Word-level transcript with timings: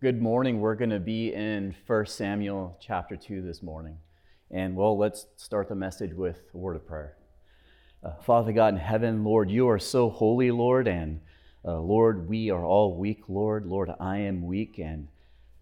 Good 0.00 0.20
morning. 0.20 0.60
We're 0.60 0.74
going 0.74 0.90
to 0.90 0.98
be 0.98 1.32
in 1.32 1.72
1 1.86 2.06
Samuel 2.06 2.76
chapter 2.80 3.16
2 3.16 3.42
this 3.42 3.62
morning. 3.62 3.96
And 4.50 4.74
well, 4.74 4.98
let's 4.98 5.26
start 5.36 5.68
the 5.68 5.74
message 5.76 6.12
with 6.14 6.40
a 6.52 6.56
word 6.56 6.74
of 6.74 6.84
prayer. 6.84 7.16
Uh, 8.02 8.14
Father 8.22 8.52
God 8.52 8.74
in 8.74 8.80
heaven, 8.80 9.22
Lord, 9.22 9.48
you 9.48 9.68
are 9.68 9.78
so 9.78 10.10
holy, 10.10 10.50
Lord, 10.50 10.88
and 10.88 11.20
uh, 11.64 11.78
Lord, 11.78 12.28
we 12.28 12.50
are 12.50 12.64
all 12.64 12.96
weak, 12.96 13.22
Lord. 13.28 13.66
Lord, 13.66 13.90
I 14.00 14.18
am 14.18 14.46
weak, 14.46 14.78
and 14.78 15.06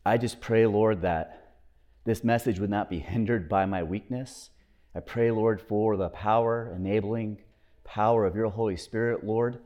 I 0.07 0.17
just 0.17 0.41
pray, 0.41 0.65
Lord, 0.65 1.03
that 1.03 1.57
this 2.05 2.25
message 2.25 2.59
would 2.61 2.71
not 2.71 2.89
be 2.89 3.01
hindered 3.01 3.51
by 3.51 3.67
my 3.67 3.83
weakness. 3.83 4.49
I 4.95 5.01
pray, 5.01 5.31
Lord, 5.31 5.61
for 5.61 5.99
the 5.99 6.09
power, 6.09 6.73
enabling 6.75 7.39
power 7.85 8.25
of 8.25 8.35
your 8.35 8.49
Holy 8.49 8.79
Spirit, 8.79 9.25
Lord, 9.25 9.59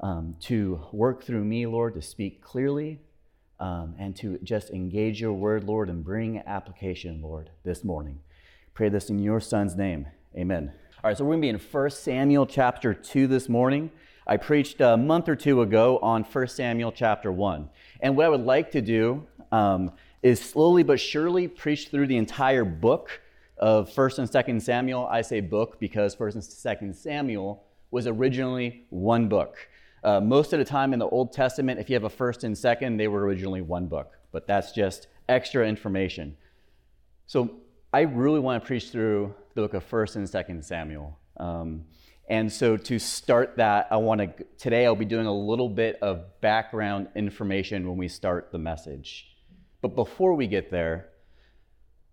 um, 0.00 0.36
to 0.42 0.80
work 0.92 1.24
through 1.24 1.44
me, 1.44 1.66
Lord, 1.66 1.94
to 1.94 2.02
speak 2.02 2.42
clearly 2.42 3.00
um, 3.58 3.94
and 3.98 4.14
to 4.16 4.38
just 4.42 4.70
engage 4.70 5.20
your 5.20 5.32
word, 5.32 5.64
Lord, 5.64 5.88
and 5.88 6.04
bring 6.04 6.38
application, 6.46 7.20
Lord, 7.22 7.50
this 7.64 7.84
morning. 7.84 8.20
Pray 8.74 8.88
this 8.88 9.08
in 9.08 9.18
your 9.18 9.40
son's 9.40 9.74
name. 9.74 10.06
Amen. 10.36 10.72
All 11.02 11.10
right, 11.10 11.16
so 11.16 11.24
we're 11.24 11.32
going 11.32 11.42
to 11.42 11.58
be 11.58 11.64
in 11.64 11.72
1 11.72 11.90
Samuel 11.90 12.46
chapter 12.46 12.92
2 12.92 13.26
this 13.26 13.48
morning. 13.48 13.90
I 14.26 14.36
preached 14.36 14.80
a 14.80 14.96
month 14.96 15.28
or 15.28 15.36
two 15.36 15.62
ago 15.62 15.98
on 15.98 16.24
1 16.24 16.48
Samuel 16.48 16.92
chapter 16.92 17.30
1. 17.30 17.68
And 18.00 18.16
what 18.16 18.26
I 18.26 18.28
would 18.28 18.44
like 18.44 18.72
to 18.72 18.82
do 18.82 19.26
um, 19.52 19.92
is 20.22 20.40
slowly 20.40 20.82
but 20.82 20.98
surely 20.98 21.46
preach 21.46 21.88
through 21.88 22.08
the 22.08 22.16
entire 22.16 22.64
book 22.64 23.20
of 23.56 23.88
1st 23.90 24.18
and 24.18 24.28
2nd 24.28 24.62
Samuel. 24.62 25.06
I 25.06 25.22
say 25.22 25.40
book 25.40 25.78
because 25.78 26.16
1st 26.16 26.34
and 26.34 26.42
2nd 26.42 26.94
Samuel 26.96 27.62
was 27.90 28.06
originally 28.06 28.84
one 28.90 29.28
book. 29.28 29.56
Uh, 30.06 30.20
most 30.20 30.52
of 30.52 30.60
the 30.60 30.64
time 30.64 30.92
in 30.92 31.00
the 31.00 31.08
Old 31.08 31.32
Testament, 31.32 31.80
if 31.80 31.90
you 31.90 31.94
have 31.94 32.04
a 32.04 32.08
first 32.08 32.44
and 32.44 32.56
second, 32.56 32.96
they 32.96 33.08
were 33.08 33.24
originally 33.24 33.60
one 33.60 33.88
book, 33.88 34.12
but 34.30 34.46
that's 34.46 34.70
just 34.70 35.08
extra 35.28 35.66
information. 35.66 36.36
So 37.26 37.56
I 37.92 38.02
really 38.02 38.38
want 38.38 38.62
to 38.62 38.66
preach 38.66 38.90
through 38.90 39.34
the 39.56 39.62
book 39.62 39.74
of 39.74 39.82
First 39.82 40.14
and 40.14 40.28
Second 40.28 40.64
Samuel. 40.64 41.18
Um, 41.38 41.86
and 42.28 42.52
so 42.52 42.76
to 42.76 43.00
start 43.00 43.56
that, 43.56 43.88
I 43.90 43.96
want 43.96 44.20
to 44.20 44.46
today 44.58 44.86
I'll 44.86 44.94
be 44.94 45.04
doing 45.04 45.26
a 45.26 45.36
little 45.36 45.68
bit 45.68 45.98
of 46.00 46.40
background 46.40 47.08
information 47.16 47.88
when 47.88 47.96
we 47.96 48.06
start 48.06 48.52
the 48.52 48.58
message. 48.58 49.26
But 49.82 49.96
before 49.96 50.34
we 50.34 50.46
get 50.46 50.70
there, 50.70 51.08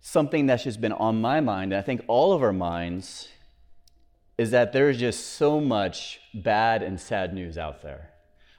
something 0.02 0.48
that's 0.48 0.64
just 0.64 0.82
been 0.82 0.94
on 0.94 1.22
my 1.22 1.42
mind, 1.42 1.74
and 1.74 1.80
I 1.80 1.84
think 1.84 2.02
all 2.08 2.34
of 2.34 2.42
our 2.42 2.54
minds, 2.54 3.28
is 4.38 4.52
that 4.52 4.74
there's 4.74 5.00
just 5.00 5.34
so 5.34 5.60
much 5.60 6.20
bad 6.34 6.82
and 6.82 7.00
sad 7.00 7.34
news 7.34 7.58
out 7.58 7.82
there. 7.82 8.10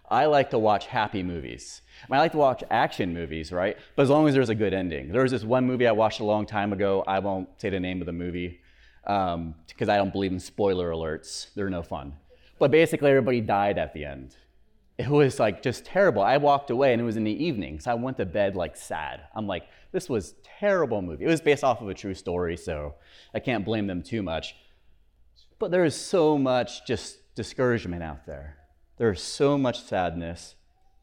I 0.09 0.27
like 0.27 0.51
to 0.51 0.59
watch 0.59 0.87
happy 0.87 1.23
movies. 1.23 1.81
I 2.11 2.19
like 2.19 2.33
to 2.33 2.39
watch 2.39 2.63
action 2.71 3.15
movies, 3.15 3.51
right? 3.51 3.77
But 3.97 4.03
as 4.03 4.11
long 4.11 4.29
as 4.29 4.35
there's 4.35 4.51
a 4.51 4.55
good 4.55 4.75
ending. 4.75 5.11
There 5.11 5.23
was 5.23 5.33
this 5.33 5.45
one 5.45 5.67
movie 5.67 5.87
I 5.87 5.93
watched 5.93 6.21
a 6.21 6.25
long 6.25 6.47
time 6.47 6.73
ago. 6.73 7.03
I 7.07 7.19
won't 7.19 7.49
say 7.61 7.71
the 7.71 7.81
name 7.81 8.01
of 8.01 8.07
the 8.07 8.13
movie 8.13 8.61
because 9.03 9.35
um, 9.35 9.55
I 9.81 9.97
don't 9.97 10.13
believe 10.13 10.33
in 10.33 10.41
spoiler 10.41 10.91
alerts. 10.91 11.49
They're 11.55 11.71
no 11.71 11.83
fun. 11.83 12.15
But 12.59 12.71
basically, 12.71 13.11
everybody 13.11 13.41
died 13.41 13.79
at 13.79 13.93
the 13.95 14.05
end. 14.05 14.37
It 14.99 15.09
was 15.09 15.41
like 15.41 15.63
just 15.63 15.85
terrible. 15.85 16.23
I 16.23 16.37
walked 16.37 16.71
away 16.71 16.93
and 16.93 17.03
it 17.03 17.05
was 17.05 17.17
in 17.17 17.25
the 17.25 17.45
evening, 17.45 17.81
so 17.81 17.91
I 17.91 17.95
went 17.95 18.17
to 18.19 18.27
bed 18.27 18.55
like 18.55 18.77
sad. 18.77 19.23
I'm 19.35 19.47
like, 19.47 19.65
this 19.91 20.09
was 20.09 20.35
terrible 20.45 21.03
movie. 21.03 21.25
It 21.25 21.29
was 21.29 21.41
based 21.41 21.65
off 21.65 21.81
of 21.81 21.89
a 21.89 21.95
true 21.95 22.15
story, 22.15 22.57
so 22.57 22.95
I 23.35 23.41
can't 23.41 23.65
blame 23.65 23.89
them 23.89 24.03
too 24.03 24.23
much. 24.23 24.55
But 25.59 25.71
there 25.71 25.85
is 25.85 25.95
so 25.95 26.37
much 26.37 26.87
just 26.87 27.35
discouragement 27.35 28.03
out 28.03 28.27
there. 28.27 28.57
There's 28.97 29.23
so 29.23 29.59
much 29.59 29.83
sadness. 29.83 30.55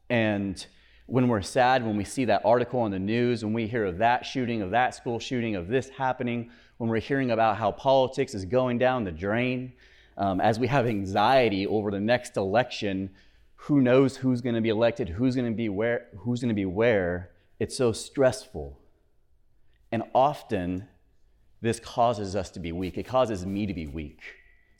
And 0.08 0.64
when 1.06 1.28
we're 1.28 1.42
sad, 1.42 1.84
when 1.84 1.96
we 1.96 2.04
see 2.04 2.26
that 2.26 2.42
article 2.44 2.80
on 2.80 2.90
the 2.90 2.98
news, 2.98 3.44
when 3.44 3.52
we 3.52 3.66
hear 3.66 3.84
of 3.84 3.98
that 3.98 4.24
shooting, 4.24 4.62
of 4.62 4.70
that 4.70 4.94
school 4.94 5.18
shooting, 5.18 5.56
of 5.56 5.68
this 5.68 5.88
happening, 5.90 6.50
when 6.78 6.88
we're 6.88 7.00
hearing 7.00 7.30
about 7.30 7.56
how 7.56 7.70
politics 7.72 8.34
is 8.34 8.44
going 8.44 8.78
down 8.78 9.04
the 9.04 9.12
drain, 9.12 9.72
um, 10.16 10.40
as 10.40 10.58
we 10.58 10.66
have 10.66 10.86
anxiety 10.86 11.66
over 11.66 11.90
the 11.90 12.00
next 12.00 12.36
election, 12.36 13.10
who 13.56 13.80
knows 13.80 14.16
who's 14.16 14.40
going 14.40 14.54
to 14.54 14.60
be 14.60 14.68
elected, 14.68 15.08
who's 15.08 15.34
going 15.34 15.50
to 15.50 15.56
be 15.56 15.68
where, 15.68 16.06
who's 16.18 16.40
going 16.40 16.48
to 16.48 16.54
be 16.54 16.66
where, 16.66 17.30
it's 17.58 17.76
so 17.76 17.92
stressful. 17.92 18.78
And 19.90 20.02
often, 20.14 20.88
this 21.60 21.78
causes 21.78 22.34
us 22.34 22.50
to 22.50 22.60
be 22.60 22.72
weak. 22.72 22.98
It 22.98 23.04
causes 23.04 23.46
me 23.46 23.66
to 23.66 23.74
be 23.74 23.86
weak. 23.86 24.20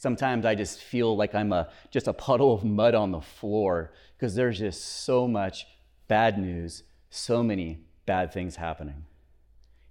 Sometimes 0.03 0.45
I 0.45 0.57
just 0.57 0.81
feel 0.81 1.17
like 1.17 1.33
I'm 1.33 1.53
a, 1.53 1.69
just 1.93 2.09
a 2.09 2.13
puddle 2.13 2.53
of 2.53 2.65
mud 2.65 2.97
on 2.97 3.13
the 3.13 3.21
floor 3.21 3.93
because 4.19 4.35
there's 4.35 4.59
just 4.59 5.05
so 5.05 5.29
much 5.29 5.65
bad 6.09 6.39
news, 6.39 6.83
so 7.09 7.41
many 7.41 7.85
bad 8.05 8.33
things 8.33 8.57
happening. 8.57 9.05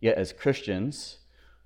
Yet, 0.02 0.18
as 0.18 0.34
Christians, 0.34 1.20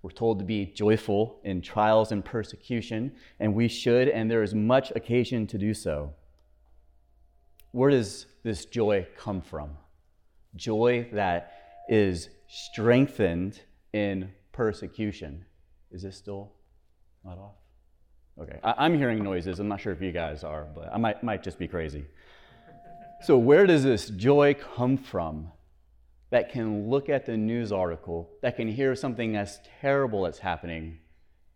we're 0.03 0.11
told 0.11 0.37
to 0.37 0.45
be 0.45 0.67
joyful 0.67 1.39
in 1.43 1.63
trials 1.63 2.11
and 2.11 2.23
persecution, 2.23 3.15
and 3.39 3.55
we 3.55 3.67
should, 3.67 4.09
and 4.09 4.29
there 4.29 4.43
is 4.43 4.53
much 4.53 4.91
occasion 4.95 5.47
to 5.47 5.57
do 5.57 5.73
so. 5.73 6.13
Where 7.71 7.89
does 7.89 8.27
this 8.43 8.65
joy 8.65 9.07
come 9.17 9.41
from? 9.41 9.71
Joy 10.55 11.09
that 11.13 11.51
is 11.89 12.29
strengthened 12.47 13.59
in 13.91 14.29
persecution. 14.51 15.45
Is 15.89 16.03
this 16.03 16.15
still 16.15 16.51
not 17.23 17.39
off? 17.39 17.64
Okay, 18.37 18.59
I, 18.63 18.85
am 18.85 18.97
hearing 18.97 19.23
noises. 19.23 19.59
I'm 19.59 19.69
not 19.69 19.79
sure 19.79 19.93
if 19.93 20.01
you 20.01 20.11
guys 20.11 20.43
are, 20.43 20.67
but 20.75 20.89
I 20.93 20.97
might, 20.97 21.23
might 21.23 21.41
just 21.41 21.57
be 21.57 21.69
crazy. 21.69 22.05
So, 23.21 23.37
where 23.37 23.65
does 23.65 23.83
this 23.83 24.09
joy 24.09 24.55
come 24.55 24.97
from 24.97 25.51
that 26.31 26.51
can 26.51 26.89
look 26.89 27.07
at 27.07 27.25
the 27.25 27.37
news 27.37 27.71
article, 27.71 28.29
that 28.41 28.57
can 28.57 28.67
hear 28.67 28.93
something 28.93 29.31
that's 29.31 29.59
terrible 29.79 30.23
that's 30.23 30.39
happening, 30.39 30.99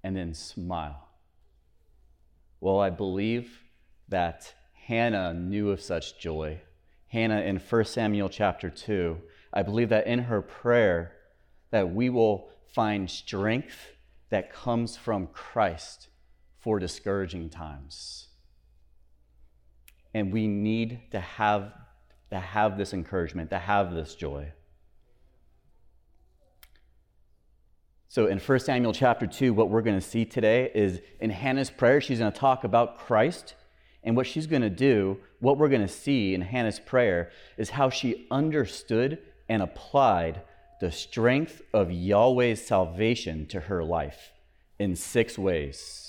and 0.03 0.15
then 0.15 0.33
smile? 0.33 1.09
Well, 2.61 2.79
I 2.79 2.89
believe 2.89 3.59
that 4.07 4.53
Hannah 4.85 5.33
knew 5.33 5.71
of 5.71 5.81
such 5.81 6.17
joy. 6.17 6.61
Hannah 7.07 7.41
in 7.41 7.57
1 7.57 7.85
Samuel 7.85 8.29
chapter 8.29 8.69
2, 8.69 9.17
I 9.53 9.63
believe 9.63 9.89
that 9.89 10.07
in 10.07 10.19
her 10.19 10.41
prayer 10.41 11.13
that 11.71 11.93
we 11.93 12.09
will 12.09 12.49
find 12.73 13.09
strength 13.09 13.93
that 14.29 14.53
comes 14.53 14.95
from 14.95 15.27
Christ 15.27 16.08
for 16.59 16.79
discouraging 16.79 17.49
times. 17.49 18.27
And 20.13 20.33
we 20.33 20.47
need 20.47 20.99
to 21.11 21.19
have, 21.19 21.71
to 22.31 22.39
have 22.39 22.77
this 22.77 22.93
encouragement, 22.93 23.49
to 23.51 23.59
have 23.59 23.93
this 23.93 24.15
joy. 24.15 24.51
So 28.07 28.25
in 28.25 28.39
1 28.39 28.59
Samuel 28.59 28.91
chapter 28.91 29.27
2, 29.27 29.53
what 29.53 29.69
we're 29.69 29.83
going 29.83 29.99
to 29.99 30.05
see 30.05 30.25
today 30.25 30.71
is 30.73 30.99
in 31.19 31.29
Hannah's 31.29 31.69
prayer, 31.69 32.01
she's 32.01 32.19
going 32.19 32.31
to 32.31 32.37
talk 32.37 32.63
about 32.63 32.97
Christ. 32.97 33.53
And 34.03 34.15
what 34.15 34.25
she's 34.25 34.47
going 34.47 34.61
to 34.63 34.69
do, 34.69 35.17
what 35.39 35.57
we're 35.57 35.69
going 35.69 35.81
to 35.81 35.87
see 35.87 36.33
in 36.33 36.41
Hannah's 36.41 36.79
prayer, 36.79 37.31
is 37.57 37.69
how 37.69 37.89
she 37.89 38.27
understood 38.31 39.19
and 39.47 39.61
applied 39.61 40.41
the 40.79 40.91
strength 40.91 41.61
of 41.73 41.91
Yahweh's 41.91 42.65
salvation 42.65 43.45
to 43.47 43.59
her 43.59 43.83
life 43.83 44.31
in 44.79 44.95
six 44.95 45.37
ways. 45.37 46.08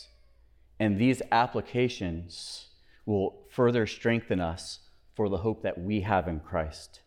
And 0.80 0.98
these 0.98 1.20
applications 1.30 2.68
will 3.04 3.42
further 3.50 3.86
strengthen 3.86 4.40
us 4.40 4.80
for 5.14 5.28
the 5.28 5.36
hope 5.36 5.62
that 5.62 5.78
we 5.78 6.00
have 6.00 6.26
in 6.26 6.40
Christ. 6.40 7.02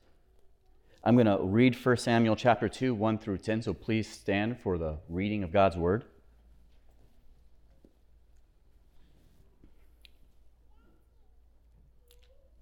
I'm 1.03 1.15
going 1.15 1.25
to 1.25 1.39
read 1.43 1.75
1 1.75 1.97
Samuel 1.97 2.35
chapter 2.35 2.69
2, 2.69 2.93
1 2.93 3.17
through 3.17 3.39
10, 3.39 3.63
so 3.63 3.73
please 3.73 4.07
stand 4.07 4.59
for 4.59 4.77
the 4.77 4.99
reading 5.09 5.43
of 5.43 5.51
God's 5.51 5.75
word. 5.75 6.05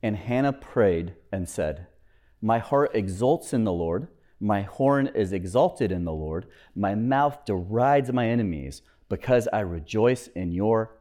And 0.01 0.15
Hannah 0.15 0.53
prayed 0.53 1.15
and 1.29 1.47
said, 1.47 1.87
My 2.41 2.59
heart 2.59 2.91
exults 2.95 3.53
in 3.53 3.65
the 3.65 3.73
Lord, 3.73 4.07
my 4.39 4.61
horn 4.61 5.07
is 5.07 5.33
exalted 5.33 5.91
in 5.91 6.05
the 6.05 6.13
Lord, 6.13 6.47
my 6.73 6.95
mouth 6.95 7.43
derides 7.45 8.13
my 8.13 8.27
enemies, 8.29 8.81
because 9.09 9.49
I 9.51 9.59
rejoice 9.59 10.27
in 10.27 10.53
your 10.53 11.00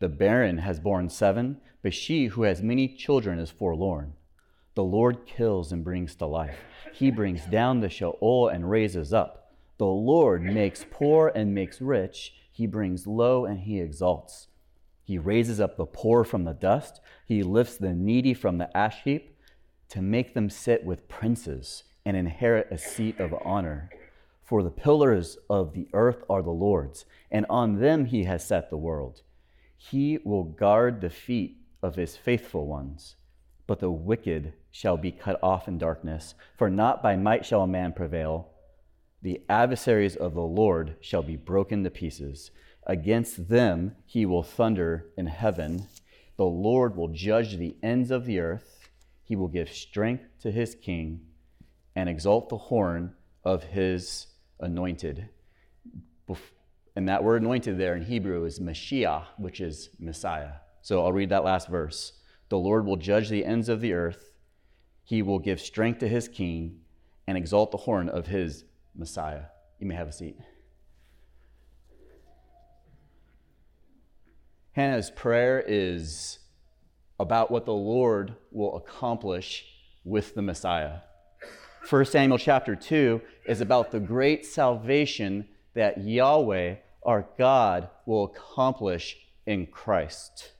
The 0.00 0.08
barren 0.08 0.58
has 0.58 0.78
borne 0.78 1.08
seven, 1.08 1.60
but 1.82 1.92
she 1.92 2.26
who 2.26 2.42
has 2.42 2.62
many 2.62 2.86
children 2.88 3.38
is 3.38 3.50
forlorn. 3.50 4.14
The 4.74 4.84
Lord 4.84 5.26
kills 5.26 5.72
and 5.72 5.82
brings 5.82 6.14
to 6.16 6.26
life. 6.26 6.58
He 6.92 7.10
brings 7.10 7.44
down 7.46 7.80
the 7.80 7.88
Sheol 7.88 8.48
and 8.48 8.70
raises 8.70 9.12
up. 9.12 9.52
The 9.78 9.86
Lord 9.86 10.42
makes 10.42 10.86
poor 10.88 11.32
and 11.34 11.54
makes 11.54 11.80
rich. 11.80 12.34
He 12.50 12.66
brings 12.66 13.06
low 13.06 13.44
and 13.44 13.60
he 13.60 13.80
exalts. 13.80 14.48
He 15.02 15.18
raises 15.18 15.58
up 15.58 15.76
the 15.76 15.86
poor 15.86 16.22
from 16.22 16.44
the 16.44 16.52
dust. 16.52 17.00
He 17.26 17.42
lifts 17.42 17.76
the 17.76 17.94
needy 17.94 18.34
from 18.34 18.58
the 18.58 18.76
ash 18.76 19.02
heap 19.02 19.36
to 19.88 20.02
make 20.02 20.34
them 20.34 20.50
sit 20.50 20.84
with 20.84 21.08
princes 21.08 21.84
and 22.04 22.16
inherit 22.16 22.68
a 22.70 22.78
seat 22.78 23.18
of 23.18 23.34
honor. 23.44 23.90
For 24.44 24.62
the 24.62 24.70
pillars 24.70 25.38
of 25.50 25.72
the 25.72 25.88
earth 25.92 26.22
are 26.28 26.42
the 26.42 26.50
Lord's, 26.50 27.04
and 27.30 27.46
on 27.50 27.80
them 27.80 28.06
he 28.06 28.24
has 28.24 28.46
set 28.46 28.70
the 28.70 28.76
world. 28.76 29.22
He 29.78 30.18
will 30.24 30.44
guard 30.44 31.00
the 31.00 31.08
feet 31.08 31.56
of 31.82 31.94
his 31.94 32.16
faithful 32.16 32.66
ones, 32.66 33.14
but 33.66 33.78
the 33.78 33.90
wicked 33.90 34.52
shall 34.70 34.96
be 34.96 35.12
cut 35.12 35.38
off 35.42 35.68
in 35.68 35.78
darkness, 35.78 36.34
for 36.56 36.68
not 36.68 37.02
by 37.02 37.16
might 37.16 37.46
shall 37.46 37.62
a 37.62 37.66
man 37.66 37.92
prevail. 37.92 38.50
The 39.22 39.40
adversaries 39.48 40.16
of 40.16 40.34
the 40.34 40.42
Lord 40.42 40.96
shall 41.00 41.22
be 41.22 41.36
broken 41.36 41.84
to 41.84 41.90
pieces. 41.90 42.50
Against 42.86 43.48
them 43.48 43.96
he 44.04 44.26
will 44.26 44.42
thunder 44.42 45.06
in 45.16 45.26
heaven. 45.26 45.86
The 46.36 46.44
Lord 46.44 46.96
will 46.96 47.08
judge 47.08 47.56
the 47.56 47.76
ends 47.82 48.10
of 48.10 48.26
the 48.26 48.40
earth. 48.40 48.88
He 49.24 49.36
will 49.36 49.48
give 49.48 49.72
strength 49.72 50.24
to 50.42 50.50
his 50.50 50.74
king 50.74 51.20
and 51.94 52.08
exalt 52.08 52.48
the 52.48 52.58
horn 52.58 53.14
of 53.44 53.64
his 53.64 54.26
anointed. 54.60 55.28
And 56.98 57.08
that 57.08 57.22
word 57.22 57.42
anointed 57.42 57.78
there 57.78 57.94
in 57.94 58.02
Hebrew 58.02 58.44
is 58.44 58.58
Mashiach, 58.58 59.26
which 59.36 59.60
is 59.60 59.90
Messiah. 60.00 60.54
So 60.82 61.04
I'll 61.04 61.12
read 61.12 61.28
that 61.28 61.44
last 61.44 61.68
verse. 61.68 62.14
The 62.48 62.58
Lord 62.58 62.84
will 62.84 62.96
judge 62.96 63.28
the 63.28 63.44
ends 63.44 63.68
of 63.68 63.80
the 63.80 63.92
earth. 63.92 64.32
He 65.04 65.22
will 65.22 65.38
give 65.38 65.60
strength 65.60 66.00
to 66.00 66.08
his 66.08 66.26
king 66.26 66.80
and 67.28 67.38
exalt 67.38 67.70
the 67.70 67.76
horn 67.76 68.08
of 68.08 68.26
his 68.26 68.64
Messiah. 68.96 69.42
You 69.78 69.86
may 69.86 69.94
have 69.94 70.08
a 70.08 70.12
seat. 70.12 70.38
Hannah's 74.72 75.12
prayer 75.12 75.62
is 75.64 76.40
about 77.20 77.52
what 77.52 77.64
the 77.64 77.72
Lord 77.72 78.34
will 78.50 78.76
accomplish 78.76 79.66
with 80.02 80.34
the 80.34 80.42
Messiah. 80.42 80.96
1 81.88 82.06
Samuel 82.06 82.38
chapter 82.38 82.74
2 82.74 83.20
is 83.46 83.60
about 83.60 83.92
the 83.92 84.00
great 84.00 84.44
salvation 84.44 85.46
that 85.74 86.02
Yahweh, 86.02 86.74
our 87.08 87.26
God, 87.38 87.88
will 88.04 88.24
accomplish 88.24 89.16
in 89.46 89.66
Christ. 89.66 90.52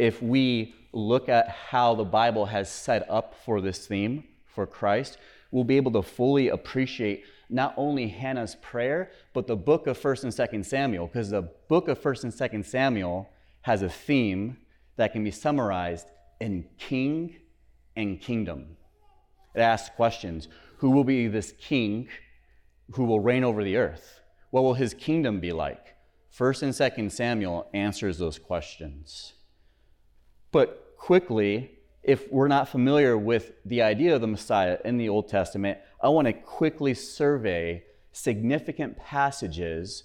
If 0.00 0.20
we 0.20 0.74
look 0.92 1.28
at 1.28 1.48
how 1.48 1.94
the 1.94 2.04
Bible 2.04 2.46
has 2.46 2.68
set 2.68 3.08
up 3.08 3.36
for 3.44 3.60
this 3.60 3.86
theme, 3.86 4.24
for 4.52 4.66
Christ, 4.66 5.18
we'll 5.52 5.62
be 5.62 5.76
able 5.76 5.92
to 5.92 6.02
fully 6.02 6.48
appreciate 6.48 7.22
not 7.50 7.72
only 7.76 8.08
Hannah's 8.08 8.56
prayer, 8.56 9.12
but 9.32 9.46
the 9.46 9.54
book 9.54 9.86
of 9.86 9.96
1st 9.96 10.24
and 10.24 10.32
2nd 10.32 10.64
Samuel, 10.64 11.06
because 11.06 11.30
the 11.30 11.48
book 11.68 11.86
of 11.86 12.00
1st 12.00 12.24
and 12.24 12.32
2nd 12.32 12.64
Samuel 12.64 13.30
has 13.60 13.82
a 13.82 13.88
theme 13.88 14.56
that 14.96 15.12
can 15.12 15.22
be 15.22 15.30
summarized 15.30 16.08
in 16.40 16.64
king 16.80 17.36
and 17.94 18.20
kingdom. 18.20 18.76
It 19.54 19.60
asks 19.60 19.94
questions 19.94 20.48
Who 20.78 20.90
will 20.90 21.04
be 21.04 21.28
this 21.28 21.54
king 21.60 22.08
who 22.90 23.04
will 23.04 23.20
reign 23.20 23.44
over 23.44 23.62
the 23.62 23.76
earth? 23.76 24.21
What 24.52 24.64
will 24.64 24.74
his 24.74 24.92
kingdom 24.92 25.40
be 25.40 25.50
like? 25.50 25.94
1st 26.38 26.62
and 26.62 26.72
2nd 26.74 27.10
Samuel 27.10 27.70
answers 27.72 28.18
those 28.18 28.38
questions. 28.38 29.32
But 30.50 30.92
quickly, 30.98 31.78
if 32.02 32.30
we're 32.30 32.48
not 32.48 32.68
familiar 32.68 33.16
with 33.16 33.52
the 33.64 33.80
idea 33.80 34.14
of 34.14 34.20
the 34.20 34.26
Messiah 34.26 34.76
in 34.84 34.98
the 34.98 35.08
Old 35.08 35.30
Testament, 35.30 35.78
I 36.02 36.10
want 36.10 36.26
to 36.26 36.34
quickly 36.34 36.92
survey 36.92 37.84
significant 38.12 38.98
passages 38.98 40.04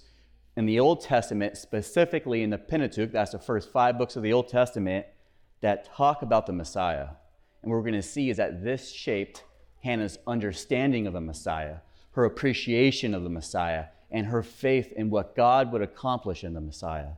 in 0.56 0.64
the 0.64 0.80
Old 0.80 1.02
Testament, 1.02 1.58
specifically 1.58 2.42
in 2.42 2.48
the 2.48 2.56
Pentateuch, 2.56 3.12
that's 3.12 3.32
the 3.32 3.38
first 3.38 3.70
five 3.70 3.98
books 3.98 4.16
of 4.16 4.22
the 4.22 4.32
Old 4.32 4.48
Testament, 4.48 5.04
that 5.60 5.94
talk 5.94 6.22
about 6.22 6.46
the 6.46 6.54
Messiah. 6.54 7.08
And 7.62 7.70
what 7.70 7.76
we're 7.76 7.82
going 7.82 7.92
to 7.92 8.02
see 8.02 8.30
is 8.30 8.38
that 8.38 8.64
this 8.64 8.92
shaped 8.92 9.44
Hannah's 9.84 10.16
understanding 10.26 11.06
of 11.06 11.12
the 11.12 11.20
Messiah, 11.20 11.80
her 12.12 12.24
appreciation 12.24 13.12
of 13.12 13.24
the 13.24 13.28
Messiah, 13.28 13.88
and 14.10 14.26
her 14.26 14.42
faith 14.42 14.92
in 14.96 15.10
what 15.10 15.36
God 15.36 15.72
would 15.72 15.82
accomplish 15.82 16.44
in 16.44 16.54
the 16.54 16.60
Messiah. 16.60 17.12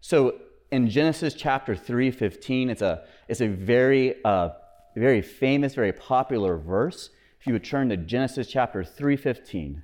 So, 0.00 0.40
in 0.70 0.90
Genesis 0.90 1.34
chapter 1.34 1.74
3, 1.74 2.10
15, 2.10 2.70
it's 2.70 2.82
a, 2.82 3.04
it's 3.26 3.40
a 3.40 3.48
very, 3.48 4.22
uh, 4.24 4.50
very 4.96 5.22
famous, 5.22 5.74
very 5.74 5.92
popular 5.92 6.58
verse. 6.58 7.10
If 7.40 7.46
you 7.46 7.52
would 7.54 7.64
turn 7.64 7.88
to 7.88 7.96
Genesis 7.96 8.48
chapter 8.48 8.84
3, 8.84 9.16
15. 9.16 9.82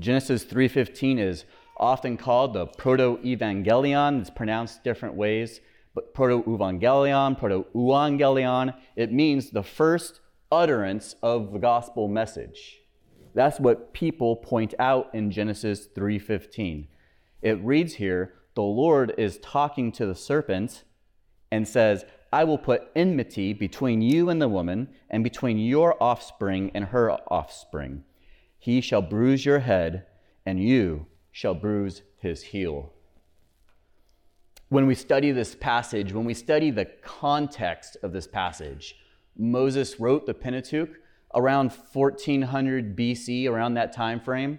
Genesis 0.00 0.44
3:15 0.44 1.18
is 1.18 1.44
often 1.76 2.16
called 2.16 2.54
the 2.54 2.66
proto-evangelion. 2.66 4.20
It's 4.20 4.30
pronounced 4.30 4.82
different 4.82 5.14
ways, 5.14 5.60
but 5.94 6.14
proto-evangelion, 6.14 7.38
proto-euangelion, 7.38 8.74
it 8.96 9.12
means 9.12 9.50
the 9.50 9.62
first 9.62 10.20
utterance 10.50 11.14
of 11.22 11.52
the 11.52 11.58
gospel 11.58 12.08
message. 12.08 12.80
That's 13.34 13.60
what 13.60 13.92
people 13.92 14.36
point 14.36 14.74
out 14.78 15.14
in 15.14 15.30
Genesis 15.30 15.86
3:15. 15.86 16.88
It 17.42 17.62
reads 17.64 17.94
here, 17.94 18.34
the 18.54 18.62
Lord 18.62 19.14
is 19.16 19.38
talking 19.38 19.92
to 19.92 20.06
the 20.06 20.14
serpent 20.14 20.84
and 21.50 21.66
says, 21.66 22.04
I 22.32 22.44
will 22.44 22.58
put 22.58 22.90
enmity 22.94 23.52
between 23.52 24.02
you 24.02 24.28
and 24.28 24.40
the 24.40 24.48
woman, 24.48 24.88
and 25.08 25.24
between 25.24 25.58
your 25.58 26.00
offspring 26.00 26.70
and 26.74 26.86
her 26.86 27.10
offspring. 27.10 28.04
He 28.58 28.80
shall 28.80 29.02
bruise 29.02 29.44
your 29.44 29.60
head, 29.60 30.06
and 30.46 30.62
you 30.62 31.06
shall 31.32 31.54
bruise 31.54 32.02
his 32.18 32.42
heel. 32.42 32.92
When 34.68 34.86
we 34.86 34.94
study 34.94 35.32
this 35.32 35.56
passage, 35.56 36.12
when 36.12 36.24
we 36.24 36.34
study 36.34 36.70
the 36.70 36.84
context 36.84 37.96
of 38.02 38.12
this 38.12 38.28
passage, 38.28 38.94
Moses 39.40 39.98
wrote 39.98 40.26
the 40.26 40.34
Pentateuch 40.34 40.90
around 41.34 41.72
1400 41.92 42.96
BC, 42.96 43.48
around 43.48 43.74
that 43.74 43.92
time 43.94 44.20
frame. 44.20 44.58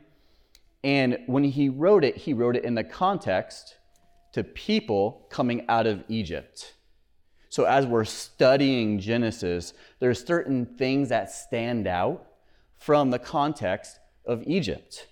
And 0.84 1.20
when 1.28 1.44
he 1.44 1.70
wrote 1.70 2.04
it, 2.04 2.18
he 2.18 2.34
wrote 2.34 2.56
it 2.56 2.66
in 2.66 2.74
the 2.74 2.84
context 2.84 3.78
to 4.34 4.44
people 4.44 5.28
coming 5.30 5.66
out 5.70 5.86
of 5.86 6.04
Egypt. 6.08 6.74
So 7.50 7.66
as 7.66 7.86
we're 7.86 8.06
studying 8.06 8.98
Genesis, 8.98 9.74
there's 10.00 10.26
certain 10.26 10.66
things 10.66 11.10
that 11.10 11.30
stand 11.30 11.86
out 11.86 12.26
from 12.80 13.12
the 13.12 13.20
context 13.20 14.00
of 14.26 14.42
Egypt. 14.48 15.08